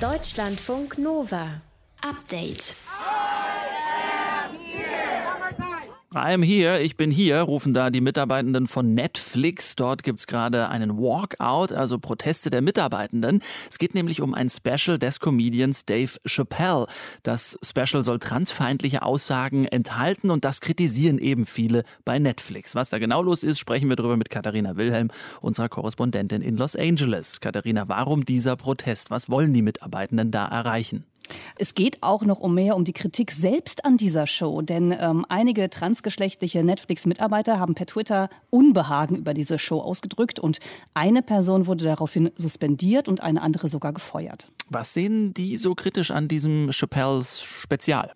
Deutschlandfunk 0.00 0.98
Nova. 0.98 1.60
Update. 2.02 2.74
I'm 6.16 6.42
here, 6.42 6.80
ich 6.80 6.96
bin 6.96 7.10
hier, 7.10 7.42
rufen 7.42 7.74
da 7.74 7.90
die 7.90 8.00
Mitarbeitenden 8.00 8.68
von 8.68 8.94
Netflix. 8.94 9.76
Dort 9.76 10.02
gibt 10.02 10.18
es 10.18 10.26
gerade 10.26 10.70
einen 10.70 10.96
Walkout, 10.96 11.72
also 11.74 11.98
Proteste 11.98 12.48
der 12.48 12.62
Mitarbeitenden. 12.62 13.42
Es 13.68 13.76
geht 13.76 13.94
nämlich 13.94 14.22
um 14.22 14.32
ein 14.32 14.48
Special 14.48 14.98
des 14.98 15.20
Comedians 15.20 15.84
Dave 15.84 16.12
Chappelle. 16.24 16.86
Das 17.22 17.58
Special 17.62 18.02
soll 18.02 18.18
transfeindliche 18.18 19.02
Aussagen 19.02 19.66
enthalten 19.66 20.30
und 20.30 20.46
das 20.46 20.62
kritisieren 20.62 21.18
eben 21.18 21.44
viele 21.44 21.84
bei 22.06 22.18
Netflix. 22.18 22.74
Was 22.74 22.88
da 22.88 22.96
genau 22.96 23.20
los 23.20 23.42
ist, 23.42 23.58
sprechen 23.58 23.90
wir 23.90 23.96
darüber 23.96 24.16
mit 24.16 24.30
Katharina 24.30 24.76
Wilhelm, 24.76 25.10
unserer 25.42 25.68
Korrespondentin 25.68 26.40
in 26.40 26.56
Los 26.56 26.76
Angeles. 26.76 27.40
Katharina, 27.40 27.90
warum 27.90 28.24
dieser 28.24 28.56
Protest? 28.56 29.10
Was 29.10 29.28
wollen 29.28 29.52
die 29.52 29.60
Mitarbeitenden 29.60 30.30
da 30.30 30.46
erreichen? 30.46 31.04
Es 31.58 31.74
geht 31.74 32.02
auch 32.02 32.22
noch 32.22 32.40
um 32.40 32.54
mehr 32.54 32.76
um 32.76 32.84
die 32.84 32.92
Kritik 32.92 33.30
selbst 33.30 33.84
an 33.84 33.96
dieser 33.96 34.26
Show, 34.26 34.62
denn 34.62 34.94
ähm, 34.98 35.24
einige 35.28 35.70
transgeschlechtliche 35.70 36.62
Netflix-Mitarbeiter 36.62 37.58
haben 37.58 37.74
per 37.74 37.86
Twitter 37.86 38.28
Unbehagen 38.50 39.16
über 39.16 39.34
diese 39.34 39.58
Show 39.58 39.80
ausgedrückt 39.80 40.38
und 40.38 40.58
eine 40.94 41.22
Person 41.22 41.66
wurde 41.66 41.84
daraufhin 41.84 42.30
suspendiert 42.36 43.08
und 43.08 43.22
eine 43.22 43.42
andere 43.42 43.68
sogar 43.68 43.92
gefeuert. 43.92 44.48
Was 44.68 44.94
sehen 44.94 45.32
die 45.32 45.56
so 45.56 45.76
kritisch 45.76 46.10
an 46.10 46.26
diesem 46.26 46.70
Chappelles 46.72 47.40
Spezial? 47.40 48.12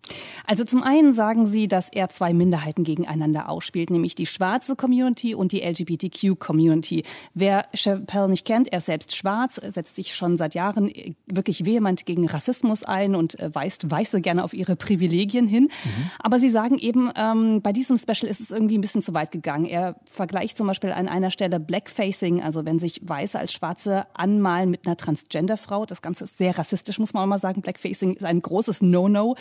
Also 0.46 0.64
zum 0.64 0.82
einen 0.82 1.12
sagen 1.12 1.46
sie, 1.46 1.68
dass 1.68 1.88
er 1.92 2.08
zwei 2.08 2.32
Minderheiten 2.32 2.82
gegeneinander 2.82 3.48
ausspielt, 3.48 3.90
nämlich 3.90 4.16
die 4.16 4.26
schwarze 4.26 4.74
Community 4.74 5.34
und 5.34 5.52
die 5.52 5.60
LGBTQ-Community. 5.60 7.04
Wer 7.34 7.66
Chappelle 7.74 8.28
nicht 8.28 8.44
kennt, 8.44 8.72
er 8.72 8.78
ist 8.78 8.86
selbst 8.86 9.14
schwarz, 9.14 9.60
setzt 9.72 9.94
sich 9.94 10.16
schon 10.16 10.38
seit 10.38 10.54
Jahren 10.54 10.90
wirklich 11.26 11.64
vehement 11.64 12.04
gegen 12.04 12.26
Rassismus 12.26 12.82
ein 12.82 13.14
und 13.14 13.38
äh, 13.38 13.54
weist 13.54 13.88
Weiße 13.88 14.20
gerne 14.20 14.42
auf 14.42 14.52
ihre 14.52 14.74
Privilegien 14.74 15.46
hin. 15.46 15.64
Mhm. 15.84 16.10
Aber 16.18 16.40
sie 16.40 16.50
sagen 16.50 16.78
eben, 16.78 17.10
ähm, 17.14 17.62
bei 17.62 17.72
diesem 17.72 17.96
Special 17.96 18.28
ist 18.28 18.40
es 18.40 18.50
irgendwie 18.50 18.76
ein 18.76 18.80
bisschen 18.80 19.02
zu 19.02 19.14
weit 19.14 19.30
gegangen. 19.30 19.66
Er 19.66 19.94
vergleicht 20.10 20.56
zum 20.56 20.66
Beispiel 20.66 20.90
an 20.90 21.06
einer 21.06 21.30
Stelle 21.30 21.60
Blackfacing, 21.60 22.42
also 22.42 22.64
wenn 22.64 22.80
sich 22.80 23.00
Weiße 23.04 23.38
als 23.38 23.52
Schwarze 23.52 24.06
anmalen 24.14 24.70
mit 24.70 24.84
einer 24.84 24.96
Transgender-Frau. 24.96 25.86
Das 25.86 26.02
Ganze 26.02 26.24
ist 26.24 26.39
sehr 26.40 26.56
rassistisch, 26.56 26.98
muss 26.98 27.12
man 27.12 27.22
auch 27.22 27.26
mal 27.26 27.38
sagen. 27.38 27.60
Blackfacing 27.60 28.14
ist 28.14 28.24
ein 28.24 28.40
großes 28.40 28.80
No-No. 28.80 29.36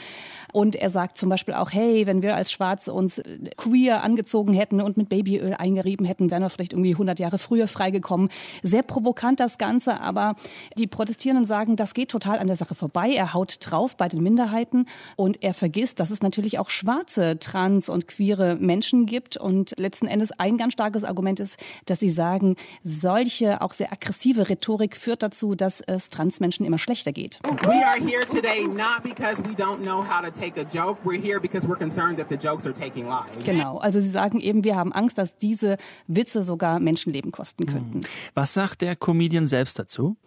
Und 0.51 0.75
er 0.75 0.89
sagt 0.89 1.17
zum 1.17 1.29
Beispiel 1.29 1.53
auch, 1.53 1.71
hey, 1.71 2.05
wenn 2.05 2.21
wir 2.21 2.35
als 2.35 2.51
Schwarze 2.51 2.91
uns 2.91 3.21
queer 3.55 4.03
angezogen 4.03 4.53
hätten 4.53 4.81
und 4.81 4.97
mit 4.97 5.07
Babyöl 5.07 5.53
eingerieben 5.53 6.05
hätten, 6.05 6.29
wären 6.29 6.41
wir 6.41 6.49
vielleicht 6.49 6.73
irgendwie 6.73 6.91
100 6.91 7.17
Jahre 7.17 7.37
früher 7.37 7.69
freigekommen. 7.69 8.27
Sehr 8.63 8.83
provokant 8.83 9.39
das 9.39 9.57
Ganze, 9.57 10.01
aber 10.01 10.35
die 10.77 10.87
Protestierenden 10.87 11.45
sagen, 11.45 11.77
das 11.77 11.93
geht 11.93 12.09
total 12.09 12.37
an 12.37 12.47
der 12.47 12.57
Sache 12.57 12.75
vorbei. 12.75 13.13
Er 13.15 13.33
haut 13.33 13.55
drauf 13.61 13.95
bei 13.95 14.09
den 14.09 14.21
Minderheiten 14.21 14.85
und 15.15 15.41
er 15.41 15.53
vergisst, 15.53 16.01
dass 16.01 16.11
es 16.11 16.21
natürlich 16.21 16.59
auch 16.59 16.69
schwarze, 16.69 17.39
trans 17.39 17.87
und 17.87 18.09
queere 18.09 18.57
Menschen 18.57 19.05
gibt. 19.05 19.37
Und 19.37 19.73
letzten 19.77 20.07
Endes 20.07 20.33
ein 20.37 20.57
ganz 20.57 20.73
starkes 20.73 21.05
Argument 21.05 21.39
ist, 21.39 21.55
dass 21.85 22.01
sie 22.01 22.09
sagen, 22.09 22.57
solche 22.83 23.61
auch 23.61 23.71
sehr 23.71 23.93
aggressive 23.93 24.49
Rhetorik 24.49 24.97
führt 24.97 25.23
dazu, 25.23 25.55
dass 25.55 25.79
es 25.79 26.09
Transmenschen 26.09 26.65
immer 26.65 26.77
schlechter 26.89 27.11
geht. 27.11 27.39
We 27.43 27.85
are 27.85 27.99
here 27.99 28.25
today 28.27 28.65
not 28.65 29.03
because 29.03 29.37
we 29.43 29.53
don't 29.53 29.81
know 29.81 30.03
how 30.03 30.23
to 30.23 30.31
take 30.31 30.59
a 30.59 30.63
joke. 30.63 30.97
We're 31.05 31.21
here 31.21 31.39
because 31.39 31.67
we're 31.67 31.77
concerned 31.77 32.17
that 32.17 32.29
the 32.29 32.37
jokes 32.37 32.65
are 32.65 32.73
taking 32.73 33.05
lives. 33.05 33.45
Genau, 33.45 33.77
also 33.77 34.01
sie 34.01 34.09
sagen 34.09 34.39
eben, 34.39 34.63
wir 34.63 34.75
haben 34.75 34.91
Angst, 34.91 35.19
dass 35.19 35.37
diese 35.37 35.77
Witze 36.07 36.43
sogar 36.43 36.79
Menschenleben 36.79 37.31
kosten 37.31 37.67
könnten. 37.67 38.01
Was 38.33 38.55
sagt 38.55 38.81
der 38.81 38.95
Comedian 38.95 39.45
selbst 39.45 39.77
dazu? 39.77 40.17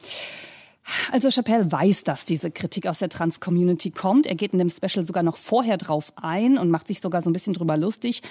Also 1.12 1.30
Chappelle 1.30 1.70
weiß, 1.70 2.02
dass 2.04 2.24
diese 2.24 2.50
Kritik 2.50 2.86
aus 2.86 2.98
der 2.98 3.08
Trans-Community 3.08 3.90
kommt. 3.90 4.26
Er 4.26 4.34
geht 4.34 4.52
in 4.52 4.58
dem 4.58 4.68
Special 4.68 5.04
sogar 5.04 5.22
noch 5.22 5.36
vorher 5.36 5.76
drauf 5.76 6.12
ein 6.16 6.58
und 6.58 6.70
macht 6.70 6.88
sich 6.88 7.00
sogar 7.00 7.22
so 7.22 7.30
ein 7.30 7.32
bisschen 7.32 7.54
drüber 7.54 7.76
lustig. 7.76 8.22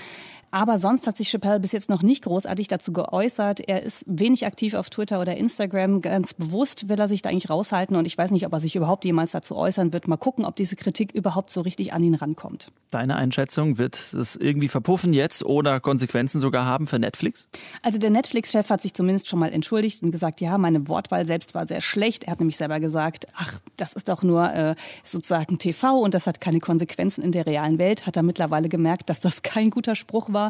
Aber 0.51 0.79
sonst 0.79 1.07
hat 1.07 1.15
sich 1.15 1.29
Chappelle 1.29 1.61
bis 1.61 1.71
jetzt 1.71 1.89
noch 1.89 2.03
nicht 2.03 2.25
großartig 2.25 2.67
dazu 2.67 2.91
geäußert. 2.91 3.61
Er 3.61 3.83
ist 3.83 4.03
wenig 4.05 4.45
aktiv 4.45 4.73
auf 4.73 4.89
Twitter 4.89 5.21
oder 5.21 5.37
Instagram. 5.37 6.01
Ganz 6.01 6.33
bewusst 6.33 6.89
will 6.89 6.99
er 6.99 7.07
sich 7.07 7.21
da 7.21 7.29
eigentlich 7.29 7.49
raushalten 7.49 7.95
und 7.95 8.05
ich 8.05 8.17
weiß 8.17 8.31
nicht, 8.31 8.45
ob 8.45 8.51
er 8.51 8.59
sich 8.59 8.75
überhaupt 8.75 9.05
jemals 9.05 9.31
dazu 9.31 9.55
äußern 9.55 9.93
wird. 9.93 10.09
Mal 10.09 10.17
gucken, 10.17 10.43
ob 10.43 10.57
diese 10.57 10.75
Kritik 10.75 11.13
überhaupt 11.13 11.51
so 11.51 11.61
richtig 11.61 11.93
an 11.93 12.03
ihn 12.03 12.15
rankommt. 12.15 12.71
Deine 12.91 13.15
Einschätzung, 13.15 13.77
wird 13.77 13.95
es 13.95 14.35
irgendwie 14.35 14.67
verpuffen 14.67 15.13
jetzt 15.13 15.45
oder 15.45 15.79
Konsequenzen 15.79 16.41
sogar 16.41 16.65
haben 16.65 16.85
für 16.85 16.99
Netflix? 16.99 17.47
Also 17.81 17.97
der 17.97 18.09
Netflix-Chef 18.09 18.69
hat 18.69 18.81
sich 18.81 18.93
zumindest 18.93 19.29
schon 19.29 19.39
mal 19.39 19.53
entschuldigt 19.53 20.03
und 20.03 20.11
gesagt, 20.11 20.41
ja, 20.41 20.57
meine 20.57 20.89
Wortwahl 20.89 21.25
selbst 21.25 21.55
war 21.55 21.65
sehr 21.65 21.79
schlecht. 21.79 22.25
Er 22.25 22.31
hat 22.31 22.39
nämlich 22.39 22.57
selber 22.57 22.81
gesagt, 22.81 23.27
ach, 23.37 23.59
das 23.77 23.93
ist 23.93 24.09
doch 24.09 24.21
nur 24.21 24.51
äh, 24.53 24.75
sozusagen 25.05 25.59
TV 25.59 25.97
und 25.97 26.13
das 26.13 26.27
hat 26.27 26.41
keine 26.41 26.59
Konsequenzen 26.59 27.23
in 27.23 27.31
der 27.31 27.45
realen 27.45 27.77
Welt. 27.77 28.05
Hat 28.05 28.17
er 28.17 28.23
mittlerweile 28.23 28.67
gemerkt, 28.67 29.09
dass 29.09 29.21
das 29.21 29.43
kein 29.43 29.69
guter 29.69 29.95
Spruch 29.95 30.33
war. 30.33 30.40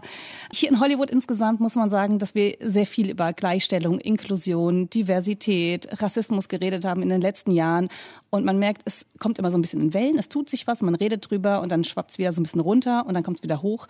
Hier 0.51 0.69
in 0.69 0.79
Hollywood 0.79 1.11
insgesamt 1.11 1.59
muss 1.59 1.75
man 1.75 1.89
sagen, 1.89 2.19
dass 2.19 2.35
wir 2.35 2.55
sehr 2.61 2.85
viel 2.85 3.09
über 3.09 3.33
Gleichstellung, 3.33 3.99
Inklusion, 3.99 4.89
Diversität, 4.89 6.01
Rassismus 6.01 6.47
geredet 6.47 6.85
haben 6.85 7.01
in 7.01 7.09
den 7.09 7.21
letzten 7.21 7.51
Jahren. 7.51 7.89
Und 8.29 8.45
man 8.45 8.59
merkt, 8.59 8.83
es 8.85 9.05
kommt 9.19 9.39
immer 9.39 9.51
so 9.51 9.57
ein 9.57 9.61
bisschen 9.61 9.81
in 9.81 9.93
Wellen, 9.93 10.17
es 10.17 10.29
tut 10.29 10.49
sich 10.49 10.65
was, 10.65 10.81
man 10.81 10.95
redet 10.95 11.29
drüber 11.29 11.61
und 11.61 11.71
dann 11.71 11.83
schwappt 11.83 12.11
es 12.11 12.17
wieder 12.17 12.31
so 12.31 12.39
ein 12.39 12.43
bisschen 12.43 12.61
runter 12.61 13.05
und 13.05 13.13
dann 13.13 13.23
kommt 13.23 13.39
es 13.39 13.43
wieder 13.43 13.61
hoch. 13.61 13.87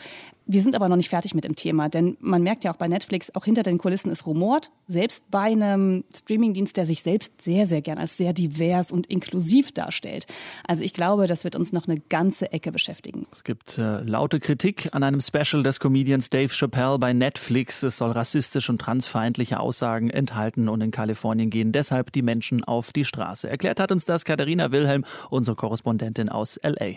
Wir 0.47 0.61
sind 0.61 0.75
aber 0.75 0.89
noch 0.89 0.95
nicht 0.95 1.09
fertig 1.09 1.35
mit 1.35 1.43
dem 1.43 1.55
Thema, 1.55 1.87
denn 1.89 2.17
man 2.19 2.41
merkt 2.41 2.63
ja 2.63 2.73
auch 2.73 2.77
bei 2.77 2.87
Netflix, 2.87 3.33
auch 3.35 3.45
hinter 3.45 3.63
den 3.63 3.77
Kulissen 3.77 4.11
ist 4.11 4.25
rumort. 4.25 4.71
Selbst 4.87 5.29
bei 5.29 5.43
einem 5.43 6.03
Streamingdienst, 6.13 6.75
der 6.75 6.85
sich 6.85 7.03
selbst 7.03 7.41
sehr, 7.41 7.67
sehr 7.67 7.81
gern 7.81 7.97
als 7.97 8.17
sehr 8.17 8.33
divers 8.33 8.91
und 8.91 9.07
inklusiv 9.07 9.71
darstellt. 9.71 10.25
Also 10.67 10.83
ich 10.83 10.93
glaube, 10.93 11.27
das 11.27 11.43
wird 11.43 11.55
uns 11.55 11.71
noch 11.71 11.87
eine 11.87 11.99
ganze 12.09 12.51
Ecke 12.51 12.71
beschäftigen. 12.71 13.27
Es 13.31 13.43
gibt 13.43 13.77
äh, 13.77 14.01
laute 14.01 14.39
Kritik 14.39 14.89
an 14.91 15.03
einem 15.03 15.21
Special 15.21 15.63
des 15.63 15.79
Comedians 15.91 16.29
Dave 16.29 16.53
Chappelle 16.53 16.97
bei 16.99 17.11
Netflix. 17.11 17.83
Es 17.83 17.97
soll 17.97 18.11
rassistische 18.11 18.71
und 18.71 18.79
transfeindliche 18.79 19.59
Aussagen 19.59 20.09
enthalten 20.09 20.69
und 20.69 20.79
in 20.79 20.89
Kalifornien 20.89 21.49
gehen 21.49 21.73
deshalb 21.73 22.13
die 22.13 22.21
Menschen 22.21 22.63
auf 22.63 22.93
die 22.93 23.03
Straße. 23.03 23.49
Erklärt 23.49 23.81
hat 23.81 23.91
uns 23.91 24.05
das 24.05 24.23
Katharina 24.23 24.71
Wilhelm, 24.71 25.03
unsere 25.29 25.57
Korrespondentin 25.57 26.29
aus 26.29 26.57
LA. 26.63 26.95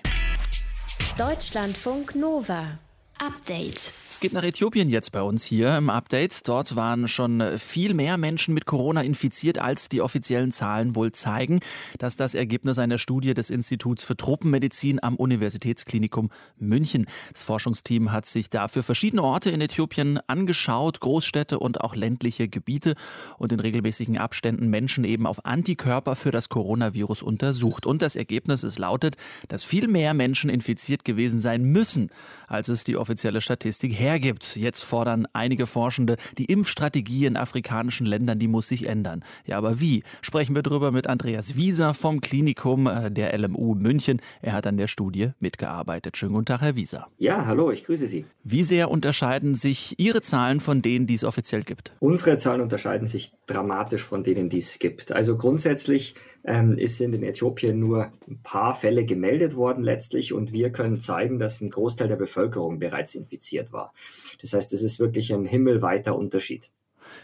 Deutschlandfunk 1.19 2.15
Nova. 2.15 2.79
Update. 3.19 3.93
Es 4.11 4.21
geht 4.21 4.33
nach 4.33 4.45
Äthiopien 4.45 4.89
jetzt 4.89 5.13
bei 5.13 5.23
uns 5.23 5.45
hier 5.45 5.77
im 5.77 5.91
Update. 5.91 6.47
Dort 6.49 6.77
waren 6.77 7.09
schon 7.09 7.59
viel 7.59 7.95
mehr 7.95 8.17
Menschen 8.17 8.55
mit 8.55 8.65
Corona 8.65 9.03
infiziert, 9.03 9.59
als 9.59 9.89
die 9.89 10.01
offiziellen 10.01 10.53
Zahlen 10.53 10.95
wohl 10.95 11.13
zeigen. 11.13 11.61
Das 11.99 12.15
ist 12.15 12.21
das 12.21 12.35
Ergebnis 12.35 12.79
einer 12.79 12.99
Studie 12.99 13.35
des 13.35 13.51
Instituts 13.51 14.03
für 14.03 14.17
Tropenmedizin 14.17 15.03
am 15.03 15.17
Universitätsklinikum 15.17 16.31
München. 16.59 17.07
Das 17.33 17.43
Forschungsteam 17.43 18.13
hat 18.13 18.27
sich 18.27 18.51
dafür 18.51 18.83
verschiedene 18.83 19.23
Orte 19.23 19.51
in 19.51 19.61
Äthiopien 19.61 20.21
angeschaut, 20.27 21.01
Großstädte 21.01 21.59
und 21.59 21.81
auch 21.81 21.95
ländliche 21.95 22.49
Gebiete 22.49 22.95
und 23.39 23.53
in 23.53 23.61
regelmäßigen 23.61 24.19
Abständen 24.19 24.69
Menschen 24.69 25.05
eben 25.05 25.27
auf 25.27 25.45
Antikörper 25.45 26.17
für 26.17 26.31
das 26.31 26.49
Coronavirus 26.49 27.23
untersucht. 27.23 27.87
Und 27.87 28.03
das 28.03 28.17
Ergebnis 28.17 28.65
ist 28.65 28.79
lautet, 28.79 29.17
dass 29.49 29.65
viel 29.65 29.89
mehr 29.89 30.15
Menschen 30.15 30.51
infiziert 30.51 31.05
gewesen 31.05 31.41
sein 31.41 31.65
müssen, 31.65 32.11
als 32.47 32.69
es 32.69 32.85
die 32.85 32.97
offizielle 33.05 33.43
Statistik 33.43 33.93
hergibt. 33.93 34.57
Jetzt 34.57 34.83
fordern 34.83 35.29
einige 35.35 35.67
Forschende, 35.67 36.17
die 36.39 36.47
Impfstrategie 36.47 37.27
in 37.27 37.37
afrikanischen 37.37 38.07
Ländern, 38.07 38.39
die 38.39 38.49
muss 38.49 38.69
sich 38.69 38.87
ändern. 38.87 39.23
Ja, 39.45 39.59
aber 39.59 39.79
wie? 39.79 40.03
Sprechen 40.23 40.55
wir 40.55 40.63
darüber 40.63 40.91
mit 40.91 41.07
Andreas 41.07 41.55
Wieser 41.55 41.93
vom 41.93 42.23
Klinikum 42.23 42.87
äh, 42.87 43.11
der 43.11 43.39
LMU 43.39 43.75
München. 43.75 44.23
Er 44.41 44.55
hat 44.55 44.67
an 44.67 44.79
der 44.79 44.89
Studie 44.89 45.33
mitgearbeitet. 45.39 46.17
Schönen 46.17 46.33
guten 46.33 46.47
Tag, 46.47 46.63
Herr 46.63 46.77
Wieser. 46.77 47.09
Ja, 47.19 47.45
hallo, 47.45 47.71
ich 47.71 47.85
grüße 47.85 48.09
Sie. 48.09 48.25
Wie 48.43 48.63
sehr 48.63 48.91
unterscheiden 48.91 49.55
sich 49.55 49.99
Ihre 49.99 50.23
Zahlen 50.23 50.61
von 50.61 50.81
denen, 50.81 51.07
die 51.07 51.15
es 51.15 51.25
offiziell 51.25 51.63
gibt? 51.63 51.93
Unsere 52.01 52.39
Zahlen 52.39 52.63
unterscheiden 52.63 53.07
sich 53.07 53.33
dramatisch 53.47 54.03
von 54.03 54.25
denen, 54.25 54.49
die 54.49 54.61
es 54.61 54.79
gibt. 54.79 55.13
Also 55.13 55.37
grundsätzlich 55.37 56.15
ähm, 56.45 56.77
es 56.79 56.99
sind 56.99 57.15
in 57.15 57.23
Äthiopien 57.23 57.79
nur 57.79 58.11
ein 58.29 58.41
paar 58.43 58.75
Fälle 58.75 59.05
gemeldet 59.05 59.57
worden 59.57 59.83
letztlich 59.83 60.33
und 60.33 60.53
wir 60.53 60.71
können 60.71 61.01
zeigen, 61.01 61.39
dass 61.39 61.61
ein 61.61 61.71
Großteil 61.71 62.09
der 62.09 62.17
Bevölkerung 62.17 62.79
bereits 62.79 63.15
infiziert 63.15 63.73
war. 63.73 63.95
Das 64.43 64.53
heißt, 64.53 64.73
es 64.75 64.83
ist 64.83 65.01
wirklich 65.01 65.33
ein 65.33 65.47
himmelweiter 65.47 66.17
Unterschied. 66.17 66.71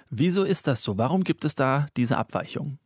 Wieso 0.08 0.44
ist 0.44 0.66
das 0.66 0.82
so? 0.82 0.96
Warum 0.96 1.24
gibt 1.24 1.44
es 1.44 1.54
da 1.54 1.86
diese 1.96 2.16
Abweichung? 2.16 2.78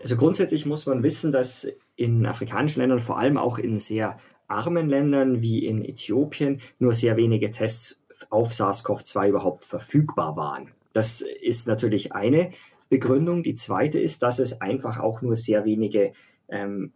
Also 0.00 0.16
grundsätzlich 0.16 0.66
muss 0.66 0.86
man 0.86 1.02
wissen, 1.02 1.32
dass 1.32 1.68
in 1.96 2.26
afrikanischen 2.26 2.80
Ländern, 2.80 3.00
vor 3.00 3.18
allem 3.18 3.38
auch 3.38 3.58
in 3.58 3.78
sehr 3.78 4.18
armen 4.48 4.88
Ländern 4.88 5.40
wie 5.40 5.64
in 5.64 5.84
Äthiopien, 5.84 6.60
nur 6.78 6.92
sehr 6.92 7.16
wenige 7.16 7.50
Tests 7.52 8.02
auf 8.30 8.52
SARS-CoV-2 8.52 9.28
überhaupt 9.28 9.64
verfügbar 9.64 10.36
waren. 10.36 10.72
Das 10.92 11.22
ist 11.22 11.66
natürlich 11.66 12.12
eine 12.12 12.50
Begründung. 12.94 13.42
Die 13.42 13.56
zweite 13.56 13.98
ist, 13.98 14.22
dass 14.22 14.38
es 14.38 14.60
einfach 14.60 15.00
auch 15.00 15.20
nur 15.20 15.36
sehr 15.36 15.64
wenige 15.64 16.12
ähm, 16.48 16.92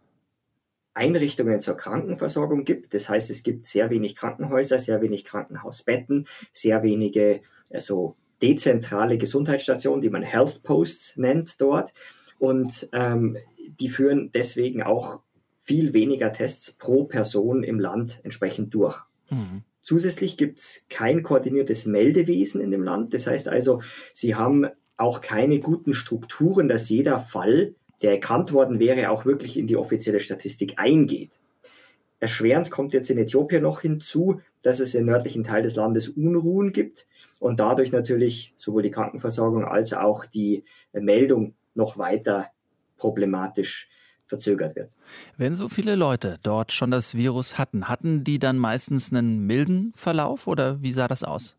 Einrichtungen 0.93 1.59
zur 1.59 1.75
Krankenversorgung 1.75 2.63
gibt. 2.63 2.93
Das 2.93 3.09
heißt, 3.09 3.29
es 3.29 3.43
gibt 3.43 3.65
sehr 3.65 3.89
wenig 3.89 4.15
Krankenhäuser, 4.15 4.79
sehr 4.79 5.01
wenig 5.01 5.25
Krankenhausbetten, 5.25 6.25
sehr 6.53 6.83
wenige 6.83 7.41
also 7.69 8.15
dezentrale 8.41 9.17
Gesundheitsstationen, 9.17 9.99
die 9.99 10.09
man 10.09 10.23
Health 10.23 10.63
Posts 10.63 11.17
nennt 11.17 11.59
dort. 11.59 11.93
Und 12.37 12.87
ähm, 12.93 13.35
die 13.81 13.89
führen 13.89 14.31
deswegen 14.33 14.81
auch 14.81 15.19
viel 15.61 15.91
weniger 15.91 16.31
Tests 16.31 16.71
pro 16.71 17.03
Person 17.03 17.63
im 17.63 17.77
Land 17.77 18.21
entsprechend 18.23 18.73
durch. 18.73 18.97
Mhm. 19.29 19.63
Zusätzlich 19.81 20.37
gibt 20.37 20.59
es 20.59 20.85
kein 20.89 21.23
koordiniertes 21.23 21.87
Meldewesen 21.87 22.61
in 22.61 22.71
dem 22.71 22.83
Land. 22.83 23.13
Das 23.13 23.27
heißt 23.27 23.49
also, 23.49 23.81
sie 24.13 24.35
haben 24.35 24.67
auch 24.99 25.21
keine 25.21 25.59
guten 25.59 25.93
Strukturen, 25.93 26.67
dass 26.67 26.89
jeder 26.89 27.19
Fall, 27.19 27.73
der 28.01 28.11
erkannt 28.11 28.51
worden 28.51 28.79
wäre, 28.79 29.09
auch 29.09 29.25
wirklich 29.25 29.57
in 29.57 29.65
die 29.65 29.77
offizielle 29.77 30.19
Statistik 30.19 30.73
eingeht. 30.77 31.39
Erschwerend 32.19 32.69
kommt 32.69 32.93
jetzt 32.93 33.09
in 33.09 33.17
Äthiopien 33.17 33.63
noch 33.63 33.79
hinzu, 33.79 34.41
dass 34.61 34.81
es 34.81 34.93
im 34.93 35.05
nördlichen 35.05 35.45
Teil 35.45 35.63
des 35.63 35.77
Landes 35.77 36.09
Unruhen 36.09 36.73
gibt 36.73 37.07
und 37.39 37.61
dadurch 37.61 37.93
natürlich 37.93 38.53
sowohl 38.57 38.81
die 38.81 38.91
Krankenversorgung 38.91 39.63
als 39.63 39.93
auch 39.93 40.25
die 40.25 40.65
Meldung 40.91 41.53
noch 41.75 41.97
weiter 41.97 42.47
problematisch 42.97 43.87
verzögert 44.25 44.75
wird. 44.75 44.91
Wenn 45.37 45.55
so 45.55 45.69
viele 45.69 45.95
Leute 45.95 46.39
dort 46.43 46.73
schon 46.73 46.91
das 46.91 47.15
Virus 47.15 47.57
hatten, 47.57 47.87
hatten 47.87 48.25
die 48.25 48.37
dann 48.37 48.57
meistens 48.57 49.13
einen 49.13 49.47
milden 49.47 49.93
Verlauf 49.95 50.45
oder 50.45 50.81
wie 50.81 50.91
sah 50.91 51.07
das 51.07 51.23
aus? 51.23 51.55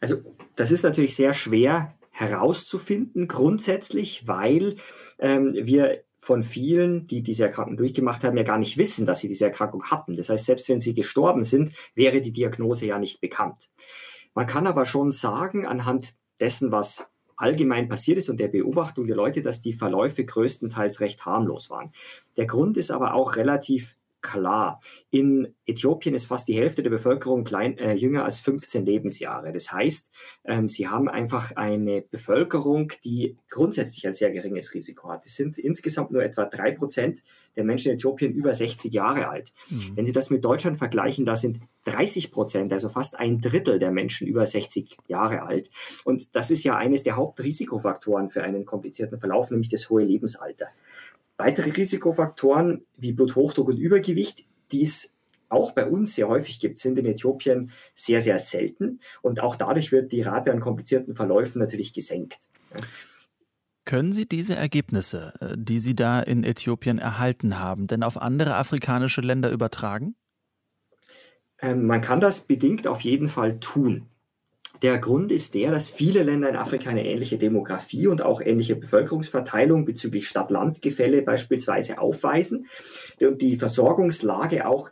Also 0.00 0.16
das 0.56 0.70
ist 0.70 0.82
natürlich 0.82 1.14
sehr 1.14 1.34
schwer 1.34 1.95
herauszufinden, 2.16 3.28
grundsätzlich, 3.28 4.26
weil 4.26 4.76
ähm, 5.18 5.52
wir 5.54 6.02
von 6.16 6.42
vielen, 6.42 7.06
die 7.06 7.22
diese 7.22 7.44
Erkrankung 7.44 7.76
durchgemacht 7.76 8.24
haben, 8.24 8.36
ja 8.36 8.42
gar 8.42 8.58
nicht 8.58 8.78
wissen, 8.78 9.04
dass 9.04 9.20
sie 9.20 9.28
diese 9.28 9.44
Erkrankung 9.44 9.84
hatten. 9.84 10.16
Das 10.16 10.30
heißt, 10.30 10.46
selbst 10.46 10.68
wenn 10.70 10.80
sie 10.80 10.94
gestorben 10.94 11.44
sind, 11.44 11.72
wäre 11.94 12.22
die 12.22 12.32
Diagnose 12.32 12.86
ja 12.86 12.98
nicht 12.98 13.20
bekannt. 13.20 13.68
Man 14.34 14.46
kann 14.46 14.66
aber 14.66 14.86
schon 14.86 15.12
sagen, 15.12 15.66
anhand 15.66 16.14
dessen, 16.40 16.72
was 16.72 17.06
allgemein 17.36 17.86
passiert 17.88 18.16
ist 18.16 18.30
und 18.30 18.40
der 18.40 18.48
Beobachtung 18.48 19.06
der 19.06 19.16
Leute, 19.16 19.42
dass 19.42 19.60
die 19.60 19.74
Verläufe 19.74 20.24
größtenteils 20.24 21.00
recht 21.00 21.26
harmlos 21.26 21.68
waren. 21.68 21.92
Der 22.38 22.46
Grund 22.46 22.78
ist 22.78 22.90
aber 22.90 23.12
auch 23.12 23.36
relativ 23.36 23.94
klar. 24.26 24.80
In 25.10 25.54
Äthiopien 25.66 26.14
ist 26.14 26.26
fast 26.26 26.48
die 26.48 26.56
Hälfte 26.56 26.82
der 26.82 26.90
Bevölkerung 26.90 27.44
klein, 27.44 27.78
äh, 27.78 27.94
jünger 27.94 28.24
als 28.24 28.40
15 28.40 28.84
Lebensjahre. 28.84 29.52
Das 29.52 29.70
heißt, 29.70 30.10
ähm, 30.44 30.68
sie 30.68 30.88
haben 30.88 31.08
einfach 31.08 31.52
eine 31.54 32.02
Bevölkerung, 32.02 32.92
die 33.04 33.36
grundsätzlich 33.48 34.06
ein 34.06 34.14
sehr 34.14 34.32
geringes 34.32 34.74
Risiko 34.74 35.08
hat. 35.10 35.24
Es 35.24 35.36
sind 35.36 35.58
insgesamt 35.58 36.10
nur 36.10 36.22
etwa 36.22 36.44
drei 36.44 36.72
Prozent 36.72 37.22
der 37.56 37.64
Menschen 37.64 37.90
in 37.90 37.96
Äthiopien 37.96 38.34
über 38.34 38.52
60 38.52 38.92
Jahre 38.92 39.28
alt. 39.28 39.52
Mhm. 39.70 39.92
Wenn 39.96 40.04
Sie 40.04 40.12
das 40.12 40.28
mit 40.28 40.44
Deutschland 40.44 40.76
vergleichen, 40.76 41.24
da 41.24 41.36
sind 41.36 41.60
30 41.84 42.30
Prozent, 42.30 42.72
also 42.72 42.88
fast 42.88 43.18
ein 43.18 43.40
Drittel 43.40 43.78
der 43.78 43.90
Menschen 43.90 44.26
über 44.26 44.46
60 44.46 44.98
Jahre 45.06 45.42
alt. 45.42 45.70
Und 46.04 46.34
das 46.34 46.50
ist 46.50 46.64
ja 46.64 46.76
eines 46.76 47.02
der 47.02 47.16
Hauptrisikofaktoren 47.16 48.28
für 48.28 48.42
einen 48.42 48.66
komplizierten 48.66 49.18
Verlauf, 49.18 49.50
nämlich 49.50 49.70
das 49.70 49.88
hohe 49.88 50.04
Lebensalter. 50.04 50.66
Weitere 51.36 51.70
Risikofaktoren 51.70 52.82
wie 52.96 53.12
Bluthochdruck 53.12 53.68
und 53.68 53.78
Übergewicht, 53.78 54.46
die 54.72 54.82
es 54.82 55.14
auch 55.48 55.72
bei 55.72 55.86
uns 55.86 56.14
sehr 56.14 56.28
häufig 56.28 56.60
gibt, 56.60 56.78
sind 56.78 56.98
in 56.98 57.06
Äthiopien 57.06 57.70
sehr, 57.94 58.22
sehr 58.22 58.38
selten. 58.38 59.00
Und 59.22 59.40
auch 59.40 59.56
dadurch 59.56 59.92
wird 59.92 60.12
die 60.12 60.22
Rate 60.22 60.52
an 60.52 60.60
komplizierten 60.60 61.14
Verläufen 61.14 61.60
natürlich 61.60 61.92
gesenkt. 61.92 62.38
Können 63.84 64.12
Sie 64.12 64.26
diese 64.26 64.56
Ergebnisse, 64.56 65.34
äh, 65.40 65.54
die 65.56 65.78
Sie 65.78 65.94
da 65.94 66.20
in 66.20 66.42
Äthiopien 66.42 66.98
erhalten 66.98 67.60
haben, 67.60 67.86
denn 67.86 68.02
auf 68.02 68.20
andere 68.20 68.56
afrikanische 68.56 69.20
Länder 69.20 69.50
übertragen? 69.50 70.16
Ähm, 71.60 71.86
man 71.86 72.00
kann 72.00 72.20
das 72.20 72.40
bedingt 72.40 72.88
auf 72.88 73.02
jeden 73.02 73.28
Fall 73.28 73.60
tun. 73.60 74.08
Der 74.82 74.98
Grund 74.98 75.32
ist 75.32 75.54
der, 75.54 75.70
dass 75.70 75.88
viele 75.88 76.22
Länder 76.22 76.48
in 76.48 76.56
Afrika 76.56 76.90
eine 76.90 77.06
ähnliche 77.06 77.38
Demografie 77.38 78.06
und 78.08 78.22
auch 78.22 78.40
ähnliche 78.40 78.76
Bevölkerungsverteilung 78.76 79.84
bezüglich 79.84 80.28
Stadt-Land-Gefälle 80.28 81.22
beispielsweise 81.22 81.98
aufweisen 81.98 82.66
und 83.20 83.40
die 83.40 83.56
Versorgungslage 83.56 84.66
auch 84.66 84.90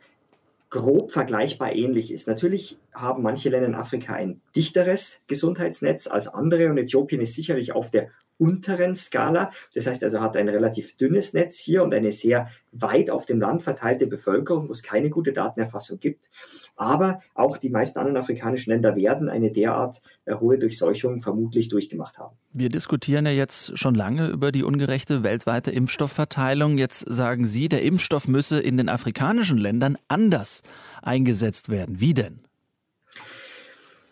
grob 0.70 1.12
vergleichbar 1.12 1.72
ähnlich 1.72 2.10
ist. 2.10 2.26
Natürlich 2.26 2.78
haben 2.92 3.22
manche 3.22 3.48
Länder 3.48 3.68
in 3.68 3.74
Afrika 3.74 4.14
ein 4.14 4.40
dichteres 4.56 5.20
Gesundheitsnetz 5.26 6.06
als 6.06 6.26
andere 6.26 6.70
und 6.70 6.78
Äthiopien 6.78 7.20
ist 7.20 7.34
sicherlich 7.34 7.72
auf 7.72 7.90
der 7.90 8.10
unteren 8.38 8.94
Skala. 8.94 9.50
Das 9.74 9.86
heißt 9.86 10.02
also, 10.04 10.20
hat 10.20 10.36
ein 10.36 10.48
relativ 10.48 10.96
dünnes 10.96 11.32
Netz 11.32 11.58
hier 11.58 11.82
und 11.82 11.94
eine 11.94 12.12
sehr 12.12 12.48
weit 12.72 13.10
auf 13.10 13.26
dem 13.26 13.40
Land 13.40 13.62
verteilte 13.62 14.06
Bevölkerung, 14.06 14.68
wo 14.68 14.72
es 14.72 14.82
keine 14.82 15.10
gute 15.10 15.32
Datenerfassung 15.32 16.00
gibt. 16.00 16.28
Aber 16.76 17.20
auch 17.34 17.56
die 17.56 17.70
meisten 17.70 17.98
anderen 18.00 18.16
afrikanischen 18.16 18.70
Länder 18.70 18.96
werden 18.96 19.28
eine 19.28 19.52
derart 19.52 20.02
äh, 20.24 20.34
hohe 20.34 20.58
Durchseuchung 20.58 21.20
vermutlich 21.20 21.68
durchgemacht 21.68 22.18
haben. 22.18 22.36
Wir 22.52 22.68
diskutieren 22.68 23.26
ja 23.26 23.32
jetzt 23.32 23.78
schon 23.78 23.94
lange 23.94 24.28
über 24.28 24.50
die 24.50 24.64
ungerechte 24.64 25.22
weltweite 25.22 25.70
Impfstoffverteilung. 25.70 26.78
Jetzt 26.78 27.04
sagen 27.08 27.46
Sie, 27.46 27.68
der 27.68 27.82
Impfstoff 27.82 28.26
müsse 28.26 28.60
in 28.60 28.76
den 28.76 28.88
afrikanischen 28.88 29.58
Ländern 29.58 29.96
anders 30.08 30.62
eingesetzt 31.02 31.68
werden. 31.68 32.00
Wie 32.00 32.14
denn? 32.14 32.40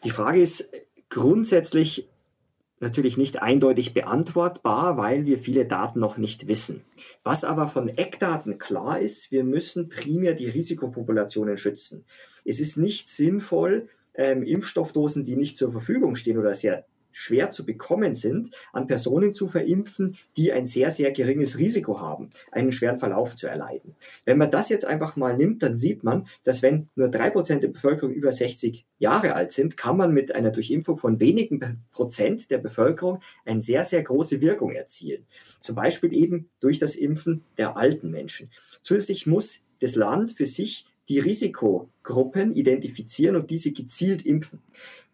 Die 0.05 0.11
Frage 0.11 0.41
ist 0.41 0.71
grundsätzlich 1.09 2.09
natürlich 2.83 3.17
nicht 3.17 3.41
eindeutig 3.41 3.95
beantwortbar, 3.95 4.97
weil 4.97 5.25
wir 5.25 5.39
viele 5.39 5.67
Daten 5.67 6.01
noch 6.01 6.19
nicht 6.19 6.49
wissen. 6.49 6.83
Was 7.23 7.45
aber 7.45 7.69
von 7.69 7.89
Eckdaten 7.89 8.59
klar 8.59 8.99
ist, 8.99 9.33
wir 9.33 9.45
müssen 9.45 9.89
primär 9.89 10.35
die 10.35 10.49
Risikopopulationen 10.49 11.57
schützen. 11.57 12.05
Es 12.45 12.61
ist 12.61 12.77
nicht 12.77 13.09
sinnvoll, 13.09 13.89
ähm, 14.15 14.43
Impfstoffdosen, 14.43 15.25
die 15.25 15.37
nicht 15.37 15.57
zur 15.57 15.73
Verfügung 15.73 16.17
stehen 16.17 16.39
oder 16.39 16.55
sehr 16.55 16.85
schwer 17.12 17.50
zu 17.50 17.64
bekommen 17.64 18.14
sind, 18.14 18.54
an 18.73 18.87
Personen 18.87 19.35
zu 19.35 19.49
verimpfen, 19.49 20.16
die 20.37 20.52
ein 20.52 20.66
sehr, 20.66 20.90
sehr 20.90 21.12
geringes 21.12 21.59
Risiko 21.59 22.00
haben, 22.00 22.31
einen 22.50 22.73
schweren 22.73 22.99
Verlauf 22.99 23.37
zu 23.37 23.47
erleiden. 23.47 23.95
Wenn 24.25 24.38
man 24.38 24.50
das 24.50 24.69
jetzt 24.69 24.85
einfach 24.85 25.16
mal 25.16 25.37
nimmt, 25.37 25.62
dann 25.62 25.76
sieht 25.76 26.02
man, 26.04 26.26
dass 26.45 26.62
wenn 26.62 26.88
nur 26.95 27.09
drei 27.09 27.31
Prozent 27.31 27.62
der 27.62 27.69
Bevölkerung 27.69 28.12
über 28.12 28.33
60 28.33 28.85
Jahre 28.99 29.35
alt 29.35 29.52
sind, 29.52 29.76
kann 29.76 29.97
man 29.97 30.12
mit 30.12 30.35
einer 30.35 30.50
Durchimpfung 30.50 30.99
von 30.99 31.21
wenigen 31.21 31.85
Prozent 31.92 32.50
der 32.50 32.59
Bevölkerung 32.59 33.21
eine 33.45 33.62
sehr, 33.62 33.85
sehr 33.85 34.02
große 34.02 34.40
Wirkung 34.40 34.73
erzielen. 34.73 35.26
Zum 35.61 35.75
Beispiel 35.75 36.12
eben 36.12 36.49
durch 36.61 36.78
das 36.78 36.97
Impfen 36.97 37.45
der 37.59 37.76
alten 37.76 38.11
Menschen. 38.11 38.50
Zusätzlich 38.83 39.26
muss 39.26 39.62
das 39.81 39.97
Land 39.97 40.33
für 40.33 40.47
sich 40.47 40.87
die 41.09 41.18
Risikogruppen 41.18 42.54
identifizieren 42.54 43.37
und 43.37 43.50
diese 43.50 43.73
gezielt 43.73 44.25
impfen. 44.25 44.60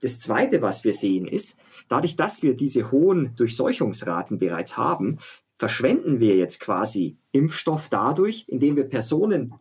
Das 0.01 0.21
Zweite, 0.21 0.63
was 0.63 0.85
wir 0.85 0.93
sehen, 0.93 1.27
ist, 1.27 1.59
dadurch, 1.89 2.17
dass 2.17 2.43
wir 2.43 2.55
diese 2.55 2.93
hohen 2.93 3.35
Durchseuchungsraten 3.37 4.39
bereits 4.39 4.77
haben, 4.77 5.19
verschwenden 5.57 6.21
wir 6.21 6.37
jetzt 6.37 6.61
quasi 6.61 7.17
Impfstoff 7.33 7.89
dadurch, 7.89 8.45
indem 8.47 8.77
wir 8.77 8.85
Personen 8.85 9.55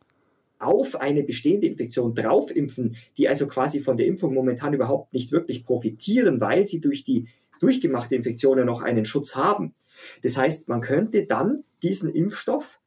auf 0.59 0.95
eine 0.95 1.23
bestehende 1.23 1.67
Infektion 1.67 2.13
draufimpfen, 2.13 2.95
die 3.17 3.27
also 3.27 3.47
quasi 3.47 3.79
von 3.79 3.97
der 3.97 4.07
Impfung 4.07 4.33
momentan 4.33 4.73
überhaupt 4.73 5.13
nicht 5.13 5.31
wirklich 5.31 5.63
profitieren, 5.63 6.41
weil 6.41 6.65
sie 6.67 6.81
durch 6.81 7.03
die 7.03 7.27
durchgemachte 7.59 8.15
Infektion 8.15 8.63
noch 8.65 8.81
einen 8.81 9.05
Schutz 9.05 9.35
haben. 9.35 9.73
Das 10.21 10.37
heißt, 10.37 10.67
man 10.67 10.81
könnte 10.81 11.25
dann 11.25 11.63
diesen 11.81 12.13
Impfstoff, 12.13 12.79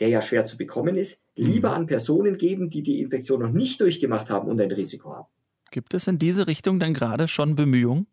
der 0.00 0.08
ja 0.08 0.22
schwer 0.22 0.44
zu 0.44 0.56
bekommen 0.56 0.96
ist, 0.96 1.20
lieber 1.36 1.70
mhm. 1.70 1.74
an 1.74 1.86
Personen 1.86 2.36
geben, 2.36 2.70
die 2.70 2.82
die 2.82 3.00
Infektion 3.00 3.40
noch 3.40 3.50
nicht 3.50 3.80
durchgemacht 3.80 4.30
haben 4.30 4.48
und 4.48 4.60
ein 4.60 4.70
Risiko 4.70 5.14
haben. 5.14 5.28
Gibt 5.70 5.94
es 5.94 6.06
in 6.06 6.18
diese 6.18 6.46
Richtung 6.46 6.78
denn 6.78 6.94
gerade 6.94 7.28
schon 7.28 7.56
Bemühungen? 7.56 8.06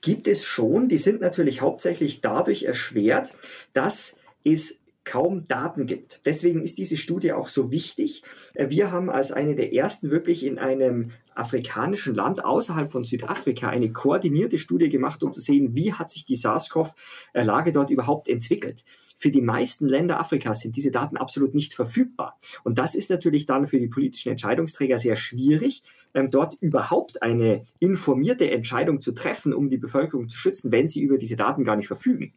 Gibt 0.00 0.28
es 0.28 0.44
schon. 0.44 0.88
Die 0.88 0.98
sind 0.98 1.20
natürlich 1.20 1.60
hauptsächlich 1.60 2.20
dadurch 2.20 2.64
erschwert, 2.64 3.34
dass 3.72 4.16
es 4.44 4.80
kaum 5.04 5.46
Daten 5.46 5.86
gibt. 5.86 6.20
Deswegen 6.24 6.62
ist 6.62 6.78
diese 6.78 6.96
Studie 6.96 7.32
auch 7.32 7.48
so 7.48 7.70
wichtig. 7.70 8.22
Wir 8.54 8.90
haben 8.90 9.10
als 9.10 9.32
eine 9.32 9.54
der 9.54 9.72
ersten 9.72 10.10
wirklich 10.10 10.44
in 10.44 10.58
einem 10.58 11.12
afrikanischen 11.34 12.14
Land 12.14 12.44
außerhalb 12.44 12.90
von 12.90 13.04
Südafrika 13.04 13.68
eine 13.68 13.92
koordinierte 13.92 14.58
Studie 14.58 14.88
gemacht, 14.88 15.22
um 15.22 15.32
zu 15.32 15.40
sehen, 15.40 15.74
wie 15.74 15.92
hat 15.92 16.10
sich 16.10 16.24
die 16.24 16.36
SARS-CoV-Lage 16.36 17.72
dort 17.72 17.90
überhaupt 17.90 18.28
entwickelt. 18.28 18.84
Für 19.16 19.30
die 19.30 19.42
meisten 19.42 19.86
Länder 19.86 20.20
Afrikas 20.20 20.60
sind 20.60 20.76
diese 20.76 20.90
Daten 20.90 21.16
absolut 21.16 21.54
nicht 21.54 21.74
verfügbar. 21.74 22.38
Und 22.62 22.78
das 22.78 22.94
ist 22.94 23.10
natürlich 23.10 23.46
dann 23.46 23.66
für 23.66 23.80
die 23.80 23.88
politischen 23.88 24.30
Entscheidungsträger 24.30 24.98
sehr 24.98 25.16
schwierig, 25.16 25.82
ähm, 26.14 26.30
dort 26.30 26.56
überhaupt 26.60 27.22
eine 27.22 27.66
informierte 27.78 28.50
Entscheidung 28.50 29.00
zu 29.00 29.12
treffen, 29.12 29.52
um 29.52 29.68
die 29.68 29.78
Bevölkerung 29.78 30.28
zu 30.28 30.38
schützen, 30.38 30.72
wenn 30.72 30.88
sie 30.88 31.02
über 31.02 31.18
diese 31.18 31.36
Daten 31.36 31.64
gar 31.64 31.76
nicht 31.76 31.88
verfügen. 31.88 32.32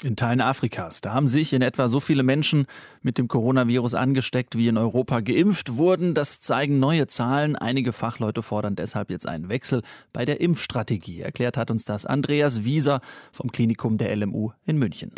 In 0.00 0.14
Teilen 0.14 0.40
Afrikas, 0.40 1.00
da 1.00 1.12
haben 1.12 1.26
sich 1.26 1.52
in 1.52 1.60
etwa 1.60 1.88
so 1.88 1.98
viele 1.98 2.22
Menschen 2.22 2.66
mit 3.02 3.18
dem 3.18 3.26
Coronavirus 3.26 3.94
angesteckt, 3.94 4.56
wie 4.56 4.68
in 4.68 4.78
Europa 4.78 5.18
geimpft 5.18 5.74
wurden. 5.74 6.14
Das 6.14 6.40
zeigen 6.40 6.78
neue 6.78 7.08
Zahlen. 7.08 7.56
Einige 7.56 7.92
Fachleute 7.92 8.44
fordern 8.44 8.76
deshalb 8.76 9.10
jetzt 9.10 9.26
einen 9.26 9.48
Wechsel 9.48 9.82
bei 10.12 10.24
der 10.24 10.40
Impfstrategie. 10.40 11.20
Erklärt 11.22 11.56
hat 11.56 11.72
uns 11.72 11.84
das 11.84 12.06
Andreas 12.06 12.62
Wieser 12.62 13.00
vom 13.32 13.50
Klinikum 13.50 13.98
der 13.98 14.14
LMU 14.14 14.52
in 14.64 14.78
München. 14.78 15.10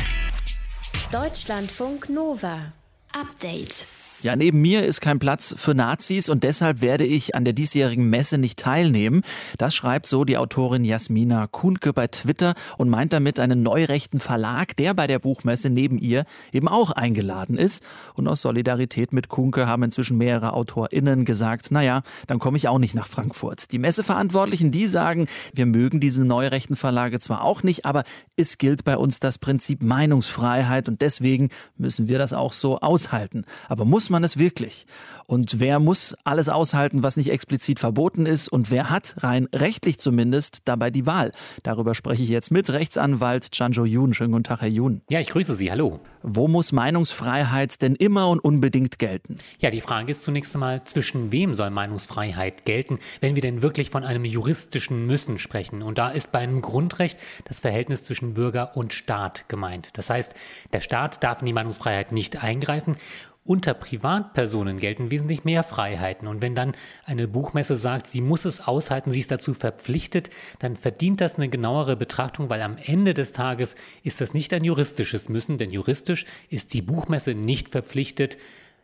Deutschlandfunk 1.13 2.09
Nova. 2.09 2.73
Update. 3.13 3.87
Ja, 4.23 4.37
neben 4.37 4.61
mir 4.61 4.85
ist 4.85 5.01
kein 5.01 5.19
Platz 5.19 5.55
für 5.57 5.75
Nazis 5.75 6.29
und 6.29 6.45
deshalb 6.45 6.83
werde 6.83 7.07
ich 7.07 7.35
an 7.35 7.45
der 7.47 7.55
diesjährigen 7.55 8.11
Messe 8.11 8.37
nicht 8.37 8.59
teilnehmen. 8.59 9.23
Das 9.57 9.75
schreibt 9.75 10.07
so 10.07 10.27
die 10.27 10.37
Autorin 10.37 10.85
Jasmina 10.85 11.47
Kuhnke 11.47 11.95
bei 11.95 12.07
Twitter 12.07 12.53
und 12.77 12.91
meint 12.91 13.15
damit 13.15 13.41
einen 13.41 13.63
neurechten 13.63 14.21
Verlag, 14.21 14.77
der 14.77 14.93
bei 14.93 15.07
der 15.07 15.21
Buchmesse 15.21 15.71
neben 15.71 15.97
ihr 15.97 16.27
eben 16.53 16.69
auch 16.69 16.91
eingeladen 16.91 17.57
ist. 17.57 17.83
Und 18.13 18.29
aus 18.29 18.43
Solidarität 18.43 19.15
mit 19.15 19.31
Kuhnke 19.31 19.67
haben 19.67 19.85
inzwischen 19.85 20.19
mehrere 20.19 20.53
AutorInnen 20.53 21.25
gesagt, 21.25 21.71
naja, 21.71 22.03
dann 22.27 22.39
komme 22.39 22.59
ich 22.59 22.69
auch 22.69 22.79
nicht 22.79 22.95
nach 22.95 23.09
Frankfurt. 23.09 23.73
Die 23.73 23.79
Messeverantwortlichen, 23.79 24.71
die 24.71 24.87
sagen, 24.87 25.29
wir 25.55 25.65
mögen 25.65 25.99
diese 25.99 26.27
neurechten 26.27 26.77
Verlage 26.77 27.21
zwar 27.21 27.43
auch 27.43 27.63
nicht, 27.63 27.87
aber 27.87 28.05
es 28.37 28.59
gilt 28.59 28.85
bei 28.85 28.99
uns 28.99 29.19
das 29.19 29.39
Prinzip 29.39 29.83
Meinungsfreiheit 29.83 30.91
und 30.91 31.01
deswegen 31.01 31.49
müssen 31.79 32.09
wir 32.09 32.19
das 32.19 32.35
auch 32.35 32.53
so 32.53 32.81
aushalten. 32.81 33.47
Aber 33.71 33.87
muss 33.87 34.10
muss 34.11 34.15
man 34.15 34.25
es 34.25 34.39
wirklich? 34.39 34.87
Und 35.27 35.61
wer 35.61 35.79
muss 35.79 36.17
alles 36.25 36.49
aushalten, 36.49 37.05
was 37.05 37.17
nicht 37.17 37.31
explizit 37.31 37.79
verboten 37.79 38.27
ist? 38.27 38.49
Und 38.49 38.73
wer 38.73 38.91
hat, 38.91 39.15
rein 39.19 39.47
rechtlich 39.55 40.01
zumindest, 40.01 40.63
dabei 40.65 40.91
die 40.91 41.07
Wahl? 41.07 41.31
Darüber 41.63 41.95
spreche 41.95 42.25
ich 42.25 42.29
jetzt 42.29 42.51
mit 42.51 42.69
Rechtsanwalt 42.71 43.55
Chanjo 43.55 43.85
Yoon. 43.85 44.13
Schönen 44.13 44.33
guten 44.33 44.43
Tag, 44.43 44.63
Herr 44.63 44.69
Yoon. 44.69 45.03
Ja, 45.09 45.21
ich 45.21 45.29
grüße 45.29 45.55
Sie. 45.55 45.71
Hallo. 45.71 46.01
Wo 46.25 46.49
muss 46.49 46.73
Meinungsfreiheit 46.73 47.81
denn 47.81 47.95
immer 47.95 48.29
und 48.29 48.41
unbedingt 48.41 48.99
gelten? 48.99 49.37
Ja, 49.61 49.71
die 49.71 49.81
Frage 49.81 50.11
ist 50.11 50.25
zunächst 50.25 50.53
einmal, 50.57 50.83
zwischen 50.83 51.31
wem 51.31 51.55
soll 51.55 51.71
Meinungsfreiheit 51.71 52.65
gelten, 52.65 52.99
wenn 53.21 53.37
wir 53.37 53.43
denn 53.43 53.63
wirklich 53.63 53.91
von 53.91 54.03
einem 54.03 54.25
juristischen 54.25 55.07
Müssen 55.07 55.39
sprechen? 55.39 55.83
Und 55.83 55.99
da 55.99 56.11
ist 56.11 56.33
bei 56.33 56.41
einem 56.41 56.61
Grundrecht 56.61 57.21
das 57.45 57.61
Verhältnis 57.61 58.03
zwischen 58.03 58.35
Bürger 58.35 58.77
und 58.77 58.93
Staat 58.93 59.49
gemeint. 59.49 59.91
Das 59.93 60.11
heißt, 60.11 60.35
der 60.73 60.81
Staat 60.81 61.23
darf 61.23 61.41
in 61.41 61.47
die 61.47 61.53
Meinungsfreiheit 61.53 62.11
nicht 62.11 62.43
eingreifen 62.43 62.97
unter 63.45 63.75
Privatpersonen 63.75 64.79
gelten 64.79 65.11
wesentlich 65.11 65.45
mehr 65.45 65.63
Freiheiten. 65.63 66.29
Und 66.29 66.43
wenn 66.43 66.55
dann 66.55 66.73
eine 67.05 67.27
Buchmesse 67.27 67.75
sagt, 67.77 68.07
sie 68.07 68.21
muss 68.21 68.45
es 68.45 68.61
aushalten, 68.61 69.11
sie 69.11 69.21
ist 69.21 69.31
dazu 69.31 69.55
verpflichtet, 69.55 70.31
dann 70.59 70.77
verdient 70.77 71.21
das 71.21 71.37
eine 71.37 71.49
genauere 71.49 71.97
Betrachtung, 71.97 72.51
weil 72.51 72.63
am 72.63 72.77
Ende 72.77 73.15
des 73.15 73.33
Tages 73.33 73.77
ist 74.03 74.21
das 74.21 74.35
nicht 74.35 74.53
ein 74.53 74.65
juristisches 74.65 75.29
Müssen, 75.29 75.59
denn 75.59 75.71
juristisch 75.71 76.27
ist 76.49 76.75
die 76.75 76.83
Buchmesse 76.83 77.35
nicht 77.35 77.71
verpflichtet, 77.71 78.37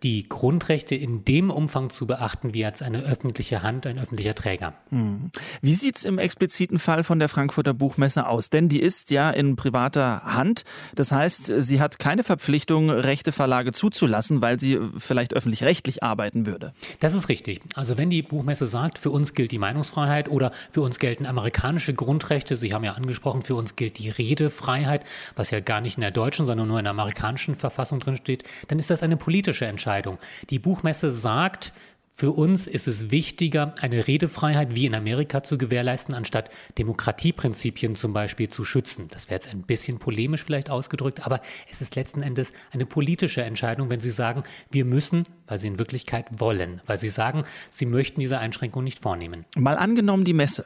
die 0.02 0.28
Grundrechte 0.28 0.94
in 0.94 1.24
dem 1.24 1.50
Umfang 1.50 1.90
zu 1.90 2.06
beachten, 2.06 2.54
wie 2.54 2.64
als 2.64 2.82
eine 2.82 3.02
öffentliche 3.02 3.62
Hand, 3.62 3.86
ein 3.86 3.98
öffentlicher 3.98 4.34
Träger. 4.34 4.74
Hm. 4.90 5.30
Wie 5.62 5.74
sieht 5.74 5.96
es 5.96 6.04
im 6.04 6.18
expliziten 6.18 6.78
Fall 6.78 7.02
von 7.02 7.18
der 7.18 7.28
Frankfurter 7.28 7.74
Buchmesse 7.74 8.26
aus? 8.26 8.50
Denn 8.50 8.68
die 8.68 8.80
ist 8.80 9.10
ja 9.10 9.30
in 9.30 9.56
privater 9.56 10.22
Hand. 10.24 10.64
Das 10.94 11.12
heißt, 11.12 11.52
sie 11.58 11.80
hat 11.80 11.98
keine 11.98 12.24
Verpflichtung, 12.24 12.90
rechte 12.90 13.32
Verlage 13.32 13.72
zuzulassen, 13.72 14.42
weil 14.42 14.60
sie 14.60 14.78
vielleicht 14.98 15.34
öffentlich-rechtlich 15.34 16.02
arbeiten 16.02 16.46
würde. 16.46 16.72
Das 17.00 17.14
ist 17.14 17.28
richtig. 17.28 17.60
Also 17.74 17.98
wenn 17.98 18.10
die 18.10 18.22
Buchmesse 18.22 18.66
sagt, 18.66 18.98
für 18.98 19.10
uns 19.10 19.32
gilt 19.32 19.52
die 19.52 19.58
Meinungsfreiheit 19.58 20.28
oder 20.28 20.52
für 20.70 20.82
uns 20.82 20.98
gelten 20.98 21.26
amerikanische 21.26 21.94
Grundrechte, 21.94 22.56
Sie 22.56 22.72
haben 22.74 22.84
ja 22.84 22.92
angesprochen, 22.92 23.42
für 23.42 23.54
uns 23.54 23.76
gilt 23.76 23.98
die 23.98 24.10
Redefreiheit, 24.10 25.04
was 25.34 25.50
ja 25.50 25.60
gar 25.60 25.80
nicht 25.80 25.96
in 25.96 26.02
der 26.02 26.10
deutschen, 26.10 26.46
sondern 26.46 26.68
nur 26.68 26.78
in 26.78 26.84
der 26.84 26.92
amerikanischen 26.92 27.54
Verfassung 27.54 28.00
drin 28.00 28.16
steht, 28.16 28.44
dann 28.68 28.78
ist 28.78 28.90
das 28.90 29.02
eine 29.02 29.16
politische 29.16 29.66
Entscheidung. 29.66 29.85
Entscheidung. 29.86 30.18
Die 30.50 30.58
Buchmesse 30.58 31.12
sagt, 31.12 31.72
für 32.08 32.32
uns 32.32 32.66
ist 32.66 32.88
es 32.88 33.12
wichtiger, 33.12 33.72
eine 33.80 34.08
Redefreiheit 34.08 34.74
wie 34.74 34.86
in 34.86 34.96
Amerika 34.96 35.44
zu 35.44 35.58
gewährleisten, 35.58 36.12
anstatt 36.12 36.50
Demokratieprinzipien 36.76 37.94
zum 37.94 38.12
Beispiel 38.12 38.48
zu 38.48 38.64
schützen. 38.64 39.06
Das 39.10 39.28
wäre 39.28 39.36
jetzt 39.36 39.48
ein 39.48 39.62
bisschen 39.62 40.00
polemisch 40.00 40.42
vielleicht 40.42 40.70
ausgedrückt, 40.70 41.24
aber 41.24 41.40
es 41.70 41.82
ist 41.82 41.94
letzten 41.94 42.22
Endes 42.22 42.52
eine 42.72 42.84
politische 42.84 43.44
Entscheidung, 43.44 43.90
wenn 43.90 44.00
Sie 44.00 44.10
sagen, 44.10 44.42
wir 44.72 44.84
müssen, 44.84 45.22
weil 45.46 45.58
Sie 45.58 45.68
in 45.68 45.78
Wirklichkeit 45.78 46.26
wollen, 46.30 46.80
weil 46.86 46.96
Sie 46.96 47.10
sagen, 47.10 47.44
Sie 47.70 47.86
möchten 47.86 48.20
diese 48.20 48.38
Einschränkung 48.38 48.82
nicht 48.82 48.98
vornehmen. 48.98 49.44
Mal 49.56 49.76
angenommen, 49.76 50.24
die 50.24 50.32
Messe 50.32 50.64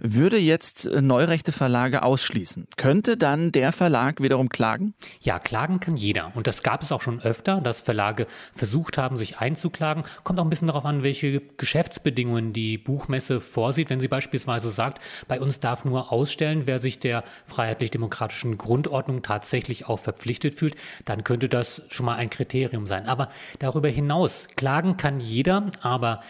würde 0.00 0.36
jetzt 0.36 0.84
Neurechte 0.84 1.52
Verlage 1.52 2.02
ausschließen. 2.02 2.66
Könnte 2.76 3.16
dann 3.16 3.52
der 3.52 3.72
Verlag 3.72 4.20
wiederum 4.20 4.48
klagen? 4.48 4.94
Ja, 5.22 5.38
klagen 5.38 5.80
kann 5.80 5.96
jeder. 5.96 6.32
Und 6.34 6.46
das 6.46 6.62
gab 6.62 6.82
es 6.82 6.90
auch 6.90 7.02
schon 7.02 7.20
öfter, 7.20 7.60
dass 7.60 7.82
Verlage 7.82 8.26
versucht 8.52 8.98
haben, 8.98 9.16
sich 9.16 9.38
einzuklagen. 9.38 10.04
Kommt 10.24 10.40
auch 10.40 10.44
ein 10.44 10.50
bisschen 10.50 10.66
darauf 10.66 10.84
an, 10.84 10.90
an, 10.90 11.02
welche 11.04 11.40
Geschäftsbedingungen 11.56 12.52
die 12.52 12.76
Buchmesse 12.76 13.40
vorsieht. 13.40 13.90
Wenn 13.90 14.00
sie 14.00 14.08
beispielsweise 14.08 14.70
sagt, 14.70 15.02
bei 15.28 15.40
uns 15.40 15.60
darf 15.60 15.84
nur 15.84 16.12
ausstellen, 16.12 16.62
wer 16.66 16.78
sich 16.78 16.98
der 16.98 17.24
freiheitlich-demokratischen 17.46 18.58
Grundordnung 18.58 19.22
tatsächlich 19.22 19.86
auch 19.86 19.98
verpflichtet 19.98 20.56
fühlt, 20.56 20.74
dann 21.04 21.24
könnte 21.24 21.48
das 21.48 21.82
schon 21.88 22.06
mal 22.06 22.16
ein 22.16 22.28
Kriterium 22.28 22.86
sein. 22.86 23.06
Aber 23.06 23.28
darüber 23.60 23.88
hinaus, 23.88 24.19
klagen 24.56 24.96
kann 24.96 25.20
jeder, 25.20 25.64
aber 25.80 26.20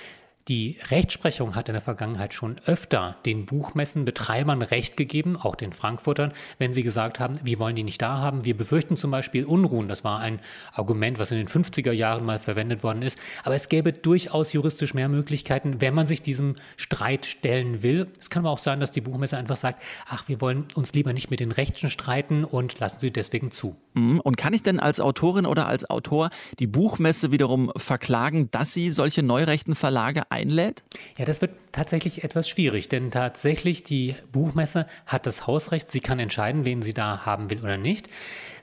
die 0.51 0.79
Rechtsprechung 0.91 1.55
hat 1.55 1.69
in 1.69 1.75
der 1.75 1.81
Vergangenheit 1.81 2.35
schon 2.35 2.57
öfter 2.67 3.17
den 3.25 3.47
Buchmessenbetreibern 3.47 4.63
Recht 4.63 4.97
gegeben, 4.97 5.37
auch 5.37 5.55
den 5.55 5.73
Frankfurtern, 5.73 6.33
wenn 6.59 6.75
sie 6.75 6.83
gesagt 6.83 7.21
haben, 7.21 7.39
wir 7.45 7.61
wollen 7.61 7.77
die 7.77 7.85
nicht 7.85 8.03
da 8.03 8.19
haben. 8.19 8.45
Wir 8.45 8.57
befürchten 8.57 8.97
zum 8.97 9.13
Beispiel 9.13 9.45
Unruhen. 9.45 9.87
Das 9.87 10.03
war 10.03 10.19
ein 10.19 10.41
Argument, 10.73 11.21
was 11.21 11.31
in 11.31 11.39
den 11.39 11.47
50er 11.47 11.93
Jahren 11.93 12.27
mal 12.27 12.41
verwendet 12.41 12.83
worden 12.83 13.03
ist. 13.03 13.21
Aber 13.45 13.55
es 13.55 13.69
gäbe 13.69 13.93
durchaus 13.93 14.53
juristisch 14.53 14.93
mehr 14.93 15.09
Möglichkeiten, 15.09 15.81
wenn 15.81 15.95
man 15.95 16.09
sich 16.09 16.21
diesem 16.21 16.57
Streit 16.77 17.27
stellen 17.27 17.85
will. 17.85 18.09
Es 18.19 18.29
kann 18.29 18.45
aber 18.45 18.51
auch 18.51 18.59
sein, 18.59 18.81
dass 18.81 18.91
die 18.91 19.03
Buchmesse 19.03 19.37
einfach 19.37 19.55
sagt, 19.57 19.81
ach, 20.09 20.27
wir 20.27 20.41
wollen 20.41 20.67
uns 20.75 20.93
lieber 20.95 21.13
nicht 21.13 21.31
mit 21.31 21.39
den 21.39 21.53
Rechten 21.53 21.91
streiten 21.91 22.43
und 22.43 22.81
lassen 22.81 22.99
sie 22.99 23.13
deswegen 23.13 23.53
zu. 23.53 23.77
Mhm. 23.95 24.19
Und 24.19 24.37
kann 24.37 24.53
ich 24.53 24.65
denn 24.65 24.81
als 24.81 24.99
Autorin 24.99 25.47
oder 25.47 25.69
als 25.69 25.89
Autor 25.89 26.31
die 26.59 26.67
Buchmesse 26.67 27.31
wiederum 27.31 27.71
verklagen, 27.77 28.51
dass 28.51 28.73
sie 28.73 28.91
solche 28.91 29.23
neurechten 29.23 29.77
Verlage 29.77 30.29
einlädt? 30.41 30.83
Ja, 31.17 31.25
das 31.25 31.41
wird 31.41 31.53
tatsächlich 31.73 32.25
etwas 32.25 32.49
schwierig, 32.49 32.89
denn 32.89 33.11
tatsächlich 33.11 33.83
die 33.83 34.17
Buchmesse 34.33 34.87
hat 35.07 35.27
das 35.27 35.47
Hausrecht. 35.47 35.91
Sie 35.91 36.01
kann 36.01 36.19
entscheiden, 36.19 36.67
wen 36.67 36.83
sie 36.83 36.95
da 36.95 37.25
haben 37.25 37.51
will 37.51 37.61
oder 37.61 37.77
nicht. 37.77 38.09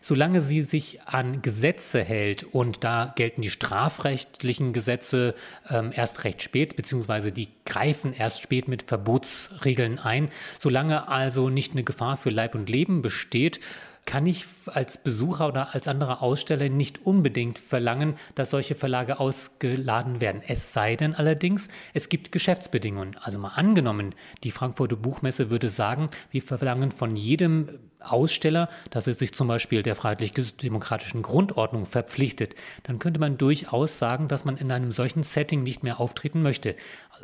Solange 0.01 0.41
sie 0.41 0.61
sich 0.61 1.01
an 1.03 1.41
Gesetze 1.41 2.03
hält 2.03 2.43
und 2.43 2.83
da 2.83 3.13
gelten 3.15 3.41
die 3.41 3.49
strafrechtlichen 3.49 4.73
Gesetze 4.73 5.35
ähm, 5.69 5.91
erst 5.93 6.23
recht 6.23 6.41
spät, 6.41 6.75
beziehungsweise 6.75 7.31
die 7.31 7.49
greifen 7.65 8.13
erst 8.13 8.41
spät 8.41 8.67
mit 8.67 8.83
Verbotsregeln 8.83 9.99
ein. 9.99 10.29
Solange 10.59 11.07
also 11.07 11.49
nicht 11.49 11.73
eine 11.73 11.83
Gefahr 11.83 12.17
für 12.17 12.29
Leib 12.29 12.55
und 12.55 12.69
Leben 12.69 13.01
besteht, 13.01 13.59
kann 14.07 14.25
ich 14.25 14.45
als 14.67 14.97
Besucher 14.97 15.49
oder 15.49 15.75
als 15.75 15.87
anderer 15.87 16.23
Aussteller 16.23 16.69
nicht 16.69 17.05
unbedingt 17.05 17.59
verlangen, 17.59 18.15
dass 18.33 18.49
solche 18.49 18.73
Verlage 18.73 19.19
ausgeladen 19.19 20.21
werden. 20.21 20.41
Es 20.47 20.73
sei 20.73 20.95
denn 20.95 21.13
allerdings, 21.13 21.67
es 21.93 22.09
gibt 22.09 22.31
Geschäftsbedingungen. 22.31 23.17
Also 23.21 23.37
mal 23.37 23.49
angenommen, 23.49 24.15
die 24.45 24.51
Frankfurter 24.51 24.95
Buchmesse 24.95 25.49
würde 25.49 25.69
sagen, 25.69 26.07
wir 26.31 26.41
verlangen 26.41 26.91
von 26.91 27.15
jedem 27.17 27.67
Aussteller, 27.99 28.69
dass 28.91 29.07
er 29.07 29.13
sich 29.13 29.33
zum 29.33 29.49
Beispiel 29.49 29.83
der 29.83 29.95
freiheitlich-demokratischen 29.95 31.21
Grundordnung 31.21 31.85
verpflichtet, 31.85 32.55
dann 32.83 32.99
könnte 32.99 33.19
man 33.19 33.37
durchaus 33.37 33.97
sagen, 33.97 34.29
dass 34.29 34.45
man 34.45 34.55
in 34.55 34.71
einem 34.71 34.93
solchen 34.93 35.23
Setting 35.23 35.63
nicht 35.63 35.83
mehr 35.83 35.99
auftreten 35.99 36.41
möchte. 36.41 36.75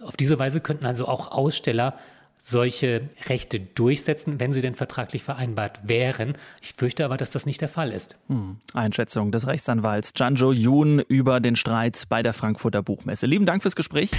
Auf 0.03 0.17
diese 0.17 0.37
Weise 0.37 0.59
könnten 0.59 0.85
also 0.85 1.07
auch 1.07 1.31
Aussteller 1.31 1.97
solche 2.45 3.10
Rechte 3.27 3.62
durchsetzen, 3.62 4.39
wenn 4.39 4.51
sie 4.51 4.62
denn 4.62 4.75
vertraglich 4.75 5.23
vereinbart 5.23 5.88
wären. 5.88 6.34
Ich 6.62 6.73
fürchte 6.73 7.06
aber, 7.06 7.15
dass 7.15 7.32
das 7.32 7.45
nicht 7.45 7.62
der 7.62 7.69
Fall 7.69 7.91
ist. 7.91 8.17
Hm. 8.27 8.58
Einschätzung 8.73 9.32
des 9.32 9.47
Rechtsanwalts 9.47 10.13
Janjo 10.15 10.51
Yoon 10.51 10.99
über 10.99 11.39
den 11.39 11.56
Streit 11.56 12.03
bei 12.10 12.21
der 12.21 12.34
Frankfurter 12.34 12.84
Buchmesse. 12.84 13.25
Lieben 13.27 13.45
Dank 13.45 13.62
fürs 13.62 13.77
Gespräch. 13.77 14.12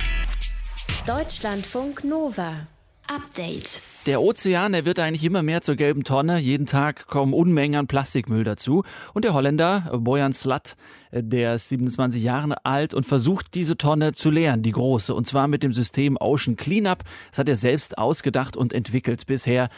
Deutschlandfunk 1.07 2.03
Nova. 2.03 2.67
Update. 3.07 3.81
Der 4.07 4.21
Ozean, 4.23 4.73
der 4.73 4.85
wird 4.85 4.99
eigentlich 4.99 5.25
immer 5.25 5.43
mehr 5.43 5.62
zur 5.62 5.77
gelben 5.77 6.05
Tonne. 6.05 6.38
Jeden 6.38 6.67
Tag 6.67 7.07
kommen 7.07 7.33
Unmengen 7.33 7.79
an 7.79 7.87
Plastikmüll 7.87 8.45
dazu. 8.45 8.85
Und 9.12 9.25
der 9.25 9.35
Holländer 9.35 9.90
Bojan 9.99 10.33
Slat, 10.33 10.77
der 11.11 11.55
ist 11.55 11.69
27 11.71 12.23
Jahre 12.23 12.64
alt 12.64 12.95
und 12.95 13.07
versucht, 13.07 13.55
diese 13.55 13.77
Tonne 13.77 14.12
zu 14.12 14.31
leeren, 14.31 14.62
die 14.62 14.73
große. 14.73 15.14
Und 15.14 15.27
zwar 15.27 15.49
mit 15.49 15.62
dem 15.62 15.73
System 15.73 16.17
Ocean 16.19 16.57
Cleanup. 16.57 17.05
Das 17.31 17.38
hat 17.38 17.49
er 17.49 17.57
selbst 17.57 17.97
ausgedacht 17.99 18.57
und 18.57 18.73
entwickelt. 18.73 19.27
Bisher 19.27 19.69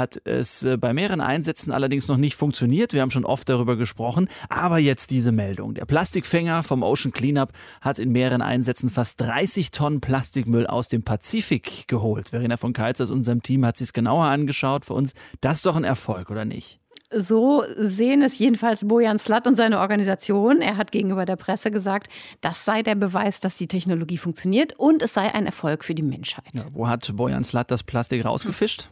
hat 0.00 0.20
es 0.24 0.64
äh, 0.64 0.76
bei 0.78 0.92
mehreren 0.92 1.20
Einsätzen 1.20 1.70
allerdings 1.70 2.08
noch 2.08 2.16
nicht 2.16 2.34
funktioniert. 2.34 2.92
Wir 2.92 3.02
haben 3.02 3.10
schon 3.10 3.24
oft 3.24 3.48
darüber 3.48 3.76
gesprochen. 3.76 4.28
Aber 4.48 4.78
jetzt 4.78 5.10
diese 5.10 5.30
Meldung. 5.30 5.74
Der 5.74 5.84
Plastikfänger 5.84 6.62
vom 6.62 6.82
Ocean 6.82 7.12
Cleanup 7.12 7.52
hat 7.80 7.98
in 7.98 8.10
mehreren 8.10 8.42
Einsätzen 8.42 8.88
fast 8.88 9.20
30 9.20 9.70
Tonnen 9.70 10.00
Plastikmüll 10.00 10.66
aus 10.66 10.88
dem 10.88 11.02
Pazifik 11.02 11.86
geholt. 11.86 12.30
Verena 12.30 12.56
von 12.56 12.72
Keitz 12.72 13.00
aus 13.00 13.10
unserem 13.10 13.42
Team 13.42 13.64
hat 13.64 13.76
sich 13.76 13.90
es 13.90 13.92
genauer 13.92 14.24
angeschaut 14.24 14.84
für 14.84 14.94
uns. 14.94 15.14
Das 15.40 15.56
ist 15.56 15.66
doch 15.66 15.76
ein 15.76 15.84
Erfolg, 15.84 16.30
oder 16.30 16.44
nicht? 16.44 16.78
So 17.12 17.64
sehen 17.76 18.22
es 18.22 18.38
jedenfalls 18.38 18.86
Bojan 18.86 19.18
Slat 19.18 19.48
und 19.48 19.56
seine 19.56 19.80
Organisation. 19.80 20.60
Er 20.60 20.76
hat 20.76 20.92
gegenüber 20.92 21.26
der 21.26 21.34
Presse 21.34 21.72
gesagt, 21.72 22.08
das 22.40 22.64
sei 22.64 22.84
der 22.84 22.94
Beweis, 22.94 23.40
dass 23.40 23.56
die 23.56 23.66
Technologie 23.66 24.16
funktioniert 24.16 24.78
und 24.78 25.02
es 25.02 25.14
sei 25.14 25.34
ein 25.34 25.44
Erfolg 25.44 25.84
für 25.84 25.96
die 25.96 26.04
Menschheit. 26.04 26.44
Ja, 26.52 26.62
wo 26.72 26.86
hat 26.86 27.10
Bojan 27.16 27.42
Slat 27.42 27.72
das 27.72 27.82
Plastik 27.82 28.24
rausgefischt? 28.24 28.88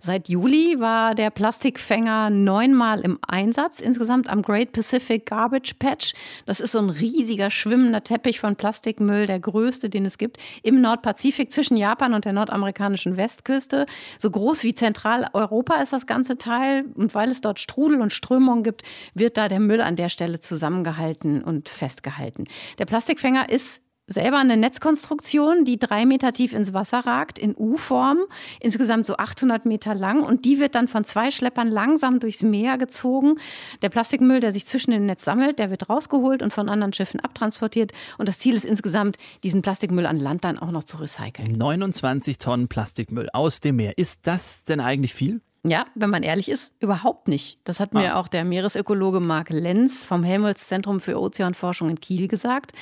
Seit 0.00 0.28
Juli 0.28 0.80
war 0.80 1.14
der 1.14 1.30
Plastikfänger 1.30 2.30
neunmal 2.30 3.00
im 3.00 3.18
Einsatz, 3.26 3.80
insgesamt 3.80 4.28
am 4.28 4.42
Great 4.42 4.72
Pacific 4.72 5.26
Garbage 5.26 5.74
Patch. 5.78 6.14
Das 6.46 6.60
ist 6.60 6.72
so 6.72 6.78
ein 6.78 6.90
riesiger 6.90 7.50
schwimmender 7.50 8.02
Teppich 8.02 8.40
von 8.40 8.56
Plastikmüll, 8.56 9.26
der 9.26 9.40
größte, 9.40 9.90
den 9.90 10.06
es 10.06 10.18
gibt, 10.18 10.38
im 10.62 10.80
Nordpazifik 10.80 11.52
zwischen 11.52 11.76
Japan 11.76 12.14
und 12.14 12.24
der 12.24 12.32
nordamerikanischen 12.32 13.16
Westküste. 13.16 13.86
So 14.18 14.30
groß 14.30 14.64
wie 14.64 14.74
Zentraleuropa 14.74 15.76
ist 15.82 15.92
das 15.92 16.06
ganze 16.06 16.38
Teil. 16.38 16.84
Und 16.94 17.14
weil 17.14 17.30
es 17.30 17.40
dort 17.40 17.60
Strudel 17.60 18.00
und 18.00 18.12
Strömung 18.12 18.62
gibt, 18.62 18.82
wird 19.14 19.36
da 19.36 19.48
der 19.48 19.60
Müll 19.60 19.80
an 19.80 19.96
der 19.96 20.08
Stelle 20.08 20.40
zusammengehalten 20.40 21.42
und 21.42 21.68
festgehalten. 21.68 22.44
Der 22.78 22.86
Plastikfänger 22.86 23.48
ist 23.50 23.82
selber 24.12 24.38
eine 24.38 24.56
Netzkonstruktion, 24.56 25.64
die 25.64 25.78
drei 25.78 26.04
Meter 26.04 26.32
tief 26.32 26.52
ins 26.52 26.74
Wasser 26.74 27.00
ragt, 27.00 27.38
in 27.38 27.54
U-Form, 27.56 28.18
insgesamt 28.58 29.06
so 29.06 29.16
800 29.16 29.64
Meter 29.64 29.94
lang. 29.94 30.22
Und 30.22 30.44
die 30.44 30.58
wird 30.58 30.74
dann 30.74 30.88
von 30.88 31.04
zwei 31.04 31.30
Schleppern 31.30 31.68
langsam 31.68 32.18
durchs 32.20 32.42
Meer 32.42 32.76
gezogen. 32.76 33.36
Der 33.82 33.88
Plastikmüll, 33.88 34.40
der 34.40 34.52
sich 34.52 34.66
zwischen 34.66 34.90
dem 34.90 35.06
Netz 35.06 35.24
sammelt, 35.24 35.58
der 35.58 35.70
wird 35.70 35.88
rausgeholt 35.88 36.42
und 36.42 36.52
von 36.52 36.68
anderen 36.68 36.92
Schiffen 36.92 37.20
abtransportiert. 37.20 37.92
Und 38.18 38.28
das 38.28 38.38
Ziel 38.38 38.54
ist 38.54 38.64
insgesamt, 38.64 39.16
diesen 39.44 39.62
Plastikmüll 39.62 40.06
an 40.06 40.18
Land 40.18 40.44
dann 40.44 40.58
auch 40.58 40.72
noch 40.72 40.84
zu 40.84 40.96
recyceln. 40.96 41.52
29 41.52 42.38
Tonnen 42.38 42.68
Plastikmüll 42.68 43.28
aus 43.32 43.60
dem 43.60 43.76
Meer. 43.76 43.96
Ist 43.96 44.26
das 44.26 44.64
denn 44.64 44.80
eigentlich 44.80 45.14
viel? 45.14 45.40
Ja, 45.62 45.84
wenn 45.94 46.08
man 46.08 46.22
ehrlich 46.22 46.48
ist, 46.48 46.72
überhaupt 46.80 47.28
nicht. 47.28 47.58
Das 47.64 47.80
hat 47.80 47.92
mir 47.92 48.14
ah. 48.14 48.20
auch 48.20 48.28
der 48.28 48.44
Meeresökologe 48.44 49.20
Marc 49.20 49.50
Lenz 49.50 50.04
vom 50.04 50.24
Helmholtz-Zentrum 50.24 51.00
für 51.00 51.20
Ozeanforschung 51.20 51.90
in 51.90 52.00
Kiel 52.00 52.28
gesagt. 52.28 52.72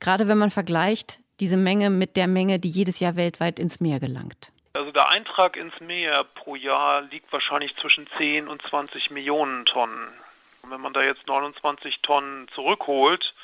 Gerade 0.00 0.28
wenn 0.28 0.36
man 0.36 0.50
vergleicht 0.50 1.18
diese 1.40 1.56
Menge 1.56 1.88
mit 1.88 2.16
der 2.16 2.26
Menge, 2.26 2.58
die 2.58 2.68
jedes 2.68 3.00
Jahr 3.00 3.16
weltweit 3.16 3.58
ins 3.58 3.80
Meer 3.80 4.00
gelangt. 4.00 4.52
Also 4.74 4.92
der 4.92 5.08
Eintrag 5.08 5.56
ins 5.56 5.80
Meer 5.80 6.24
pro 6.24 6.54
Jahr 6.54 7.02
liegt 7.02 7.32
wahrscheinlich 7.32 7.74
zwischen 7.76 8.06
10 8.18 8.48
und 8.48 8.60
20 8.60 9.10
Millionen 9.10 9.64
Tonnen. 9.64 10.08
Und 10.62 10.70
wenn 10.70 10.80
man 10.82 10.92
da 10.92 11.02
jetzt 11.02 11.26
29 11.26 12.02
Tonnen 12.02 12.48
zurückholt, 12.54 13.34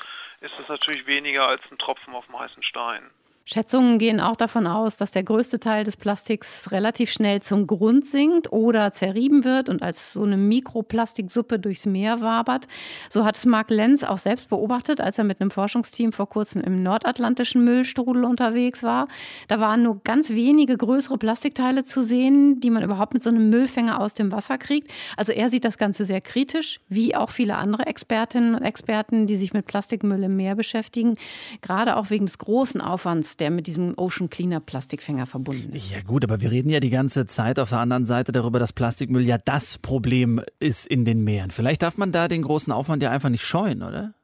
ist 0.40 0.52
das 0.58 0.68
natürlich 0.68 1.06
weniger 1.06 1.48
als 1.48 1.62
ein 1.70 1.78
Tropfen 1.78 2.14
auf 2.14 2.26
dem 2.26 2.38
heißen 2.38 2.62
Stein. 2.62 3.10
Schätzungen 3.44 3.98
gehen 3.98 4.20
auch 4.20 4.36
davon 4.36 4.68
aus, 4.68 4.96
dass 4.96 5.10
der 5.10 5.24
größte 5.24 5.58
Teil 5.58 5.82
des 5.82 5.96
Plastiks 5.96 6.70
relativ 6.70 7.10
schnell 7.10 7.42
zum 7.42 7.66
Grund 7.66 8.06
sinkt 8.06 8.52
oder 8.52 8.92
zerrieben 8.92 9.42
wird 9.42 9.68
und 9.68 9.82
als 9.82 10.12
so 10.12 10.22
eine 10.22 10.36
Mikroplastiksuppe 10.36 11.58
durchs 11.58 11.84
Meer 11.84 12.20
wabert. 12.20 12.68
So 13.10 13.24
hat 13.24 13.36
es 13.36 13.44
Mark 13.44 13.70
Lenz 13.70 14.04
auch 14.04 14.18
selbst 14.18 14.48
beobachtet, 14.48 15.00
als 15.00 15.18
er 15.18 15.24
mit 15.24 15.40
einem 15.40 15.50
Forschungsteam 15.50 16.12
vor 16.12 16.28
kurzem 16.28 16.62
im 16.62 16.84
nordatlantischen 16.84 17.64
Müllstrudel 17.64 18.24
unterwegs 18.24 18.84
war. 18.84 19.08
Da 19.48 19.58
waren 19.58 19.82
nur 19.82 20.00
ganz 20.04 20.30
wenige 20.30 20.76
größere 20.76 21.18
Plastikteile 21.18 21.82
zu 21.82 22.04
sehen, 22.04 22.60
die 22.60 22.70
man 22.70 22.84
überhaupt 22.84 23.12
mit 23.12 23.24
so 23.24 23.30
einem 23.30 23.50
Müllfänger 23.50 24.00
aus 24.00 24.14
dem 24.14 24.30
Wasser 24.30 24.56
kriegt. 24.56 24.92
Also 25.16 25.32
er 25.32 25.48
sieht 25.48 25.64
das 25.64 25.78
Ganze 25.78 26.04
sehr 26.04 26.20
kritisch, 26.20 26.80
wie 26.88 27.16
auch 27.16 27.30
viele 27.30 27.56
andere 27.56 27.86
Expertinnen 27.86 28.54
und 28.54 28.62
Experten, 28.62 29.26
die 29.26 29.36
sich 29.36 29.52
mit 29.52 29.66
Plastikmüll 29.66 30.22
im 30.22 30.36
Meer 30.36 30.54
beschäftigen, 30.54 31.16
gerade 31.60 31.96
auch 31.96 32.10
wegen 32.10 32.26
des 32.26 32.38
großen 32.38 32.80
Aufwands 32.80 33.31
der 33.36 33.50
mit 33.50 33.66
diesem 33.66 33.96
Ocean 33.96 34.30
Cleaner 34.30 34.60
Plastikfänger 34.60 35.26
verbunden 35.26 35.72
ist. 35.72 35.90
Ja 35.90 36.00
gut, 36.02 36.24
aber 36.24 36.40
wir 36.40 36.50
reden 36.50 36.70
ja 36.70 36.80
die 36.80 36.90
ganze 36.90 37.26
Zeit 37.26 37.58
auf 37.58 37.70
der 37.70 37.78
anderen 37.78 38.04
Seite 38.04 38.32
darüber, 38.32 38.58
dass 38.58 38.72
Plastikmüll 38.72 39.26
ja 39.26 39.38
das 39.38 39.78
Problem 39.78 40.42
ist 40.58 40.86
in 40.86 41.04
den 41.04 41.24
Meeren. 41.24 41.50
Vielleicht 41.50 41.82
darf 41.82 41.96
man 41.96 42.12
da 42.12 42.28
den 42.28 42.42
großen 42.42 42.72
Aufwand 42.72 43.02
ja 43.02 43.10
einfach 43.10 43.28
nicht 43.28 43.44
scheuen, 43.44 43.82
oder? 43.82 44.14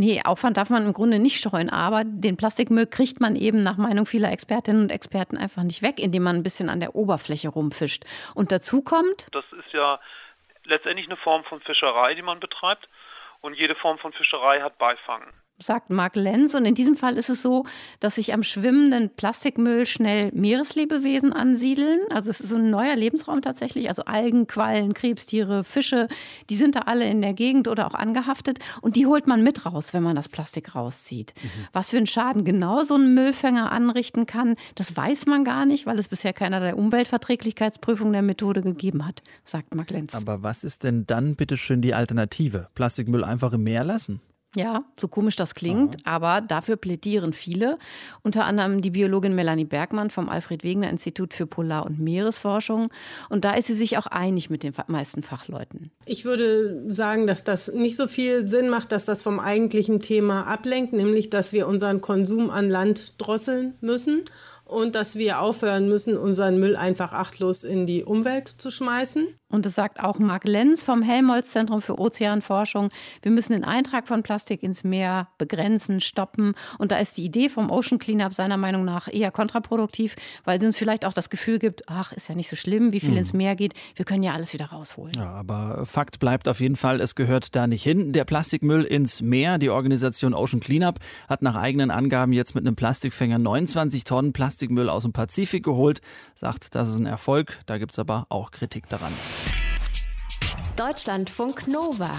Nee, 0.00 0.22
Aufwand 0.24 0.56
darf 0.56 0.70
man 0.70 0.86
im 0.86 0.92
Grunde 0.92 1.18
nicht 1.18 1.40
scheuen, 1.40 1.70
aber 1.70 2.04
den 2.04 2.36
Plastikmüll 2.36 2.86
kriegt 2.86 3.20
man 3.20 3.34
eben 3.34 3.64
nach 3.64 3.78
Meinung 3.78 4.06
vieler 4.06 4.30
Expertinnen 4.30 4.82
und 4.82 4.92
Experten 4.92 5.36
einfach 5.36 5.64
nicht 5.64 5.82
weg, 5.82 5.98
indem 5.98 6.22
man 6.22 6.36
ein 6.36 6.42
bisschen 6.44 6.68
an 6.68 6.78
der 6.78 6.94
Oberfläche 6.94 7.48
rumfischt. 7.48 8.04
Und 8.36 8.52
dazu 8.52 8.80
kommt. 8.80 9.26
Das 9.32 9.44
ist 9.50 9.72
ja 9.72 9.98
letztendlich 10.62 11.06
eine 11.06 11.16
Form 11.16 11.42
von 11.44 11.60
Fischerei, 11.60 12.14
die 12.14 12.22
man 12.22 12.38
betreibt. 12.38 12.88
Und 13.40 13.54
jede 13.54 13.74
Form 13.74 13.98
von 13.98 14.12
Fischerei 14.12 14.60
hat 14.60 14.78
Beifang 14.78 15.32
sagt 15.60 15.90
Mark 15.90 16.16
Lenz. 16.16 16.54
Und 16.54 16.64
in 16.64 16.74
diesem 16.74 16.94
Fall 16.94 17.16
ist 17.16 17.28
es 17.28 17.42
so, 17.42 17.64
dass 18.00 18.16
sich 18.16 18.32
am 18.32 18.42
schwimmenden 18.42 19.10
Plastikmüll 19.10 19.86
schnell 19.86 20.30
Meereslebewesen 20.32 21.32
ansiedeln. 21.32 22.00
Also 22.10 22.30
es 22.30 22.40
ist 22.40 22.50
so 22.50 22.56
ein 22.56 22.70
neuer 22.70 22.96
Lebensraum 22.96 23.42
tatsächlich. 23.42 23.88
Also 23.88 24.04
Algen, 24.04 24.46
Quallen, 24.46 24.94
Krebstiere, 24.94 25.64
Fische, 25.64 26.08
die 26.50 26.56
sind 26.56 26.76
da 26.76 26.80
alle 26.80 27.08
in 27.08 27.22
der 27.22 27.34
Gegend 27.34 27.68
oder 27.68 27.86
auch 27.86 27.94
angehaftet. 27.94 28.58
Und 28.80 28.96
die 28.96 29.06
holt 29.06 29.26
man 29.26 29.42
mit 29.42 29.66
raus, 29.66 29.92
wenn 29.94 30.02
man 30.02 30.16
das 30.16 30.28
Plastik 30.28 30.74
rauszieht. 30.74 31.34
Mhm. 31.42 31.48
Was 31.72 31.90
für 31.90 31.96
einen 31.96 32.06
Schaden 32.06 32.44
genau 32.44 32.84
so 32.84 32.94
ein 32.94 33.14
Müllfänger 33.14 33.72
anrichten 33.72 34.26
kann, 34.26 34.56
das 34.74 34.96
weiß 34.96 35.26
man 35.26 35.44
gar 35.44 35.66
nicht, 35.66 35.86
weil 35.86 35.98
es 35.98 36.08
bisher 36.08 36.32
keinerlei 36.32 36.74
Umweltverträglichkeitsprüfung 36.74 38.12
der 38.12 38.22
Methode 38.22 38.62
gegeben 38.62 39.06
hat, 39.06 39.22
sagt 39.44 39.74
Mark 39.74 39.90
Lenz. 39.90 40.14
Aber 40.14 40.42
was 40.42 40.64
ist 40.64 40.84
denn 40.84 41.06
dann 41.06 41.36
bitteschön 41.36 41.80
die 41.80 41.94
Alternative? 41.94 42.68
Plastikmüll 42.74 43.24
einfach 43.24 43.52
im 43.52 43.64
Meer 43.64 43.84
lassen? 43.84 44.20
Ja, 44.56 44.84
so 44.98 45.08
komisch 45.08 45.36
das 45.36 45.54
klingt, 45.54 45.96
Aha. 46.06 46.16
aber 46.16 46.40
dafür 46.40 46.76
plädieren 46.76 47.34
viele, 47.34 47.78
unter 48.22 48.46
anderem 48.46 48.80
die 48.80 48.90
Biologin 48.90 49.34
Melanie 49.34 49.66
Bergmann 49.66 50.08
vom 50.08 50.30
Alfred 50.30 50.64
Wegener 50.64 50.88
Institut 50.88 51.34
für 51.34 51.46
Polar- 51.46 51.84
und 51.84 52.00
Meeresforschung. 52.00 52.90
Und 53.28 53.44
da 53.44 53.54
ist 53.54 53.66
sie 53.66 53.74
sich 53.74 53.98
auch 53.98 54.06
einig 54.06 54.48
mit 54.48 54.62
den 54.62 54.72
meisten 54.86 55.22
Fachleuten. 55.22 55.90
Ich 56.06 56.24
würde 56.24 56.90
sagen, 56.90 57.26
dass 57.26 57.44
das 57.44 57.68
nicht 57.68 57.96
so 57.96 58.06
viel 58.06 58.46
Sinn 58.46 58.70
macht, 58.70 58.90
dass 58.90 59.04
das 59.04 59.22
vom 59.22 59.38
eigentlichen 59.38 60.00
Thema 60.00 60.46
ablenkt, 60.46 60.94
nämlich 60.94 61.28
dass 61.28 61.52
wir 61.52 61.68
unseren 61.68 62.00
Konsum 62.00 62.48
an 62.48 62.70
Land 62.70 63.20
drosseln 63.20 63.74
müssen 63.82 64.22
und 64.68 64.94
dass 64.94 65.16
wir 65.16 65.40
aufhören 65.40 65.88
müssen, 65.88 66.16
unseren 66.16 66.60
Müll 66.60 66.76
einfach 66.76 67.12
achtlos 67.12 67.64
in 67.64 67.86
die 67.86 68.04
Umwelt 68.04 68.48
zu 68.48 68.70
schmeißen. 68.70 69.26
Und 69.50 69.64
das 69.64 69.74
sagt 69.74 70.00
auch 70.00 70.18
Marc 70.18 70.44
Lenz 70.44 70.84
vom 70.84 71.00
Helmholtz-Zentrum 71.00 71.80
für 71.80 71.98
Ozeanforschung. 71.98 72.90
Wir 73.22 73.32
müssen 73.32 73.52
den 73.52 73.64
Eintrag 73.64 74.06
von 74.06 74.22
Plastik 74.22 74.62
ins 74.62 74.84
Meer 74.84 75.28
begrenzen, 75.38 76.02
stoppen. 76.02 76.54
Und 76.76 76.92
da 76.92 76.98
ist 76.98 77.16
die 77.16 77.24
Idee 77.24 77.48
vom 77.48 77.70
Ocean 77.70 77.98
Cleanup 77.98 78.34
seiner 78.34 78.58
Meinung 78.58 78.84
nach 78.84 79.08
eher 79.10 79.30
kontraproduktiv, 79.30 80.16
weil 80.44 80.60
sie 80.60 80.66
uns 80.66 80.76
vielleicht 80.76 81.06
auch 81.06 81.14
das 81.14 81.30
Gefühl 81.30 81.58
gibt, 81.58 81.88
ach, 81.88 82.12
ist 82.12 82.28
ja 82.28 82.34
nicht 82.34 82.50
so 82.50 82.56
schlimm, 82.56 82.92
wie 82.92 83.00
viel 83.00 83.12
mhm. 83.12 83.18
ins 83.18 83.32
Meer 83.32 83.56
geht. 83.56 83.72
Wir 83.96 84.04
können 84.04 84.22
ja 84.22 84.34
alles 84.34 84.52
wieder 84.52 84.66
rausholen. 84.66 85.14
Ja, 85.16 85.30
aber 85.30 85.86
Fakt 85.86 86.18
bleibt 86.18 86.46
auf 86.46 86.60
jeden 86.60 86.76
Fall, 86.76 87.00
es 87.00 87.14
gehört 87.14 87.56
da 87.56 87.66
nicht 87.66 87.82
hin. 87.82 88.12
Der 88.12 88.26
Plastikmüll 88.26 88.84
ins 88.84 89.22
Meer. 89.22 89.56
Die 89.56 89.70
Organisation 89.70 90.34
Ocean 90.34 90.60
Cleanup 90.60 90.98
hat 91.26 91.40
nach 91.40 91.54
eigenen 91.54 91.90
Angaben 91.90 92.34
jetzt 92.34 92.54
mit 92.54 92.66
einem 92.66 92.76
Plastikfänger 92.76 93.38
29 93.38 94.04
Tonnen 94.04 94.34
Plastikmüll 94.58 94.88
aus 94.88 95.04
dem 95.04 95.12
Pazifik 95.12 95.64
geholt. 95.64 96.00
Sagt, 96.34 96.74
das 96.74 96.88
ist 96.88 96.98
ein 96.98 97.06
Erfolg. 97.06 97.60
Da 97.66 97.78
gibt 97.78 97.92
es 97.92 97.98
aber 97.98 98.26
auch 98.28 98.50
Kritik 98.50 98.88
daran. 98.88 99.12
Deutschlandfunk 100.76 101.68
Nova. 101.68 102.10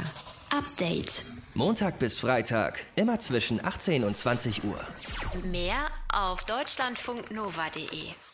Update. 0.57 1.23
Montag 1.53 1.99
bis 1.99 2.19
Freitag, 2.19 2.85
immer 2.95 3.19
zwischen 3.19 3.63
18 3.63 4.03
und 4.03 4.15
20 4.15 4.63
Uhr. 4.63 4.79
Mehr 5.43 5.87
auf 6.13 6.43
deutschlandfunknova.de. 6.45 8.28